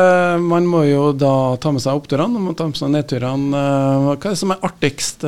man 0.43 0.67
må 0.67 0.81
jo 0.89 1.13
da 1.15 1.55
ta 1.63 1.71
med 1.71 1.85
seg 1.85 2.01
oppturene, 2.01 2.43
må 2.43 2.57
ta 2.59 2.67
med 2.67 2.81
seg 2.81 2.91
nedturene. 2.91 3.61
Hva 4.03 4.17
er 4.17 4.25
det 4.25 4.41
som 4.41 4.51
er 4.51 4.67
artigst 4.67 5.23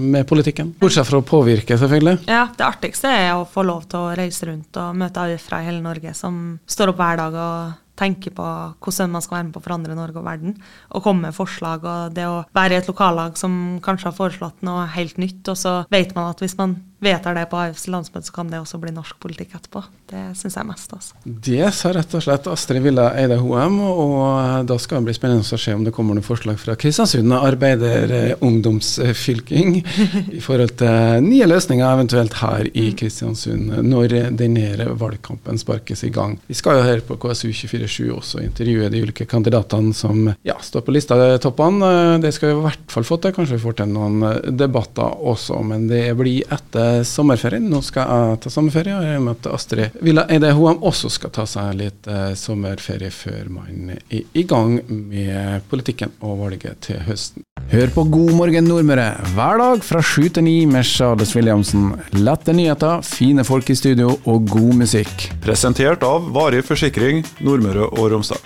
med 0.00 0.24
politikken? 0.30 0.72
Bortsett 0.80 1.04
fra 1.10 1.20
å 1.20 1.26
påvirke, 1.26 1.76
selvfølgelig. 1.76 2.22
Ja, 2.32 2.46
det 2.56 2.64
artigste 2.64 3.12
er 3.12 3.34
å 3.36 3.44
få 3.44 3.66
lov 3.68 3.84
til 3.92 4.00
å 4.00 4.16
reise 4.16 4.48
rundt 4.48 4.80
og 4.80 4.96
møte 5.04 5.20
alle 5.20 5.36
fra 5.42 5.60
hele 5.68 5.84
Norge 5.84 6.16
som 6.16 6.40
står 6.64 6.94
opp 6.94 7.04
hver 7.04 7.20
dag 7.20 7.36
og 7.44 7.78
tenker 8.00 8.32
på 8.32 8.44
hvordan 8.80 9.12
man 9.12 9.24
skal 9.24 9.36
være 9.36 9.48
med 9.50 9.54
på 9.54 9.60
å 9.60 9.66
forandre 9.68 9.96
Norge 9.98 10.20
og 10.20 10.24
verden. 10.26 10.54
Og 10.96 11.04
komme 11.04 11.28
med 11.28 11.36
forslag. 11.36 11.84
Og 11.84 12.14
det 12.16 12.24
å 12.24 12.44
være 12.56 12.76
i 12.76 12.80
et 12.80 12.88
lokallag 12.88 13.36
som 13.40 13.80
kanskje 13.84 14.08
har 14.08 14.16
foreslått 14.16 14.64
noe 14.66 14.86
helt 14.94 15.20
nytt, 15.20 15.42
og 15.52 15.58
så 15.60 15.82
vet 15.92 16.16
man 16.16 16.32
at 16.32 16.40
hvis 16.40 16.56
man 16.56 16.78
vedtar 17.00 17.34
det 17.34 17.46
på 17.50 17.56
AUFs 17.56 17.86
landsmøte, 17.90 18.26
så 18.28 18.32
kan 18.34 18.50
det 18.52 18.58
også 18.60 18.78
bli 18.80 18.92
norsk 18.94 19.16
politikk 19.22 19.54
etterpå. 19.56 19.80
Det 20.10 20.36
syns 20.38 20.56
jeg 20.58 20.66
mest. 20.68 20.92
Altså. 20.96 21.12
Det 21.24 21.74
sa 21.76 21.88
rett 21.96 22.14
og 22.16 22.22
slett 22.24 22.46
Astrid 22.50 22.82
Villa 22.84 23.06
Eide 23.18 23.36
Hoem, 23.40 23.76
og 23.80 24.66
da 24.68 24.76
skal 24.82 24.96
det 25.00 25.06
bli 25.08 25.16
spennende 25.16 25.44
å 25.44 25.46
se 25.60 25.72
om 25.76 25.84
det 25.86 25.94
kommer 25.96 26.12
noen 26.16 26.26
forslag 26.26 26.56
fra 26.60 26.72
Kristiansund 26.80 27.30
arbeiderungdomsfylking 27.40 29.70
i 30.38 30.40
forhold 30.44 30.72
til 30.80 30.96
nye 31.24 31.46
løsninger, 31.48 31.86
eventuelt 31.88 32.34
her 32.42 32.64
i 32.68 32.70
Kristiansund, 32.98 33.64
når 33.86 34.06
denne 34.36 34.66
valgkampen 35.00 35.56
sparkes 35.60 36.00
i 36.04 36.14
gang. 36.14 36.32
Vi 36.50 36.56
skal 36.58 36.74
jo 36.80 36.88
her 36.88 37.00
på 37.06 37.14
KSU247 37.22 37.98
også 38.16 38.36
intervjue 38.44 38.92
de 38.92 39.02
ulike 39.04 39.24
kandidatene 39.30 39.92
som 39.96 40.16
ja, 40.46 40.56
står 40.60 40.80
på 40.84 40.94
lista 40.94 41.14
toppene. 41.40 42.18
Det 42.20 42.32
skal 42.36 42.48
vi 42.50 42.54
i 42.58 42.64
hvert 42.66 42.88
fall 42.92 43.06
få 43.06 43.16
til. 43.22 43.34
Kanskje 43.36 43.56
vi 43.56 43.64
får 43.64 43.74
til 43.80 43.88
noen 43.94 44.16
debatter 44.58 45.08
også, 45.30 45.56
men 45.66 45.80
det 45.90 46.04
blir 46.18 46.40
etter 46.52 46.89
sommerferien. 47.06 47.66
Nå 47.70 47.82
skal 47.84 48.08
jeg 48.08 48.40
ta 48.44 48.52
sommerferie, 48.52 48.96
og 48.96 49.06
jeg 49.06 49.24
møtte 49.24 49.52
Astrid 49.54 49.98
Villa 50.04 50.26
Eide 50.30 50.52
Hoem 50.56 50.82
også 50.86 51.10
skal 51.12 51.32
ta 51.34 51.46
seg 51.48 51.74
litt 51.78 52.08
eh, 52.10 52.32
sommerferie 52.38 53.12
før 53.14 53.50
man 53.52 53.94
er 53.96 54.22
i 54.32 54.44
gang 54.48 54.78
med 54.88 55.66
politikken 55.70 56.14
og 56.20 56.40
valget 56.44 56.82
til 56.88 57.00
høsten. 57.06 57.46
Hør 57.70 57.92
på 57.94 58.06
God 58.10 58.32
morgen 58.38 58.66
Nordmøre 58.66 59.10
hver 59.34 59.60
dag 59.60 59.84
fra 59.86 60.02
sju 60.02 60.28
til 60.28 60.46
ni 60.46 60.56
med 60.66 60.86
Charles 60.88 61.34
Williamsen. 61.36 61.92
Lette 62.18 62.54
nyheter, 62.56 63.04
fine 63.06 63.46
folk 63.46 63.70
i 63.70 63.78
studio 63.78 64.16
og 64.24 64.48
god 64.50 64.72
musikk. 64.84 65.28
Presentert 65.44 66.02
av 66.06 66.32
Varig 66.34 66.64
forsikring 66.66 67.22
Nordmøre 67.44 67.90
og 67.92 68.10
Romsdal. 68.14 68.42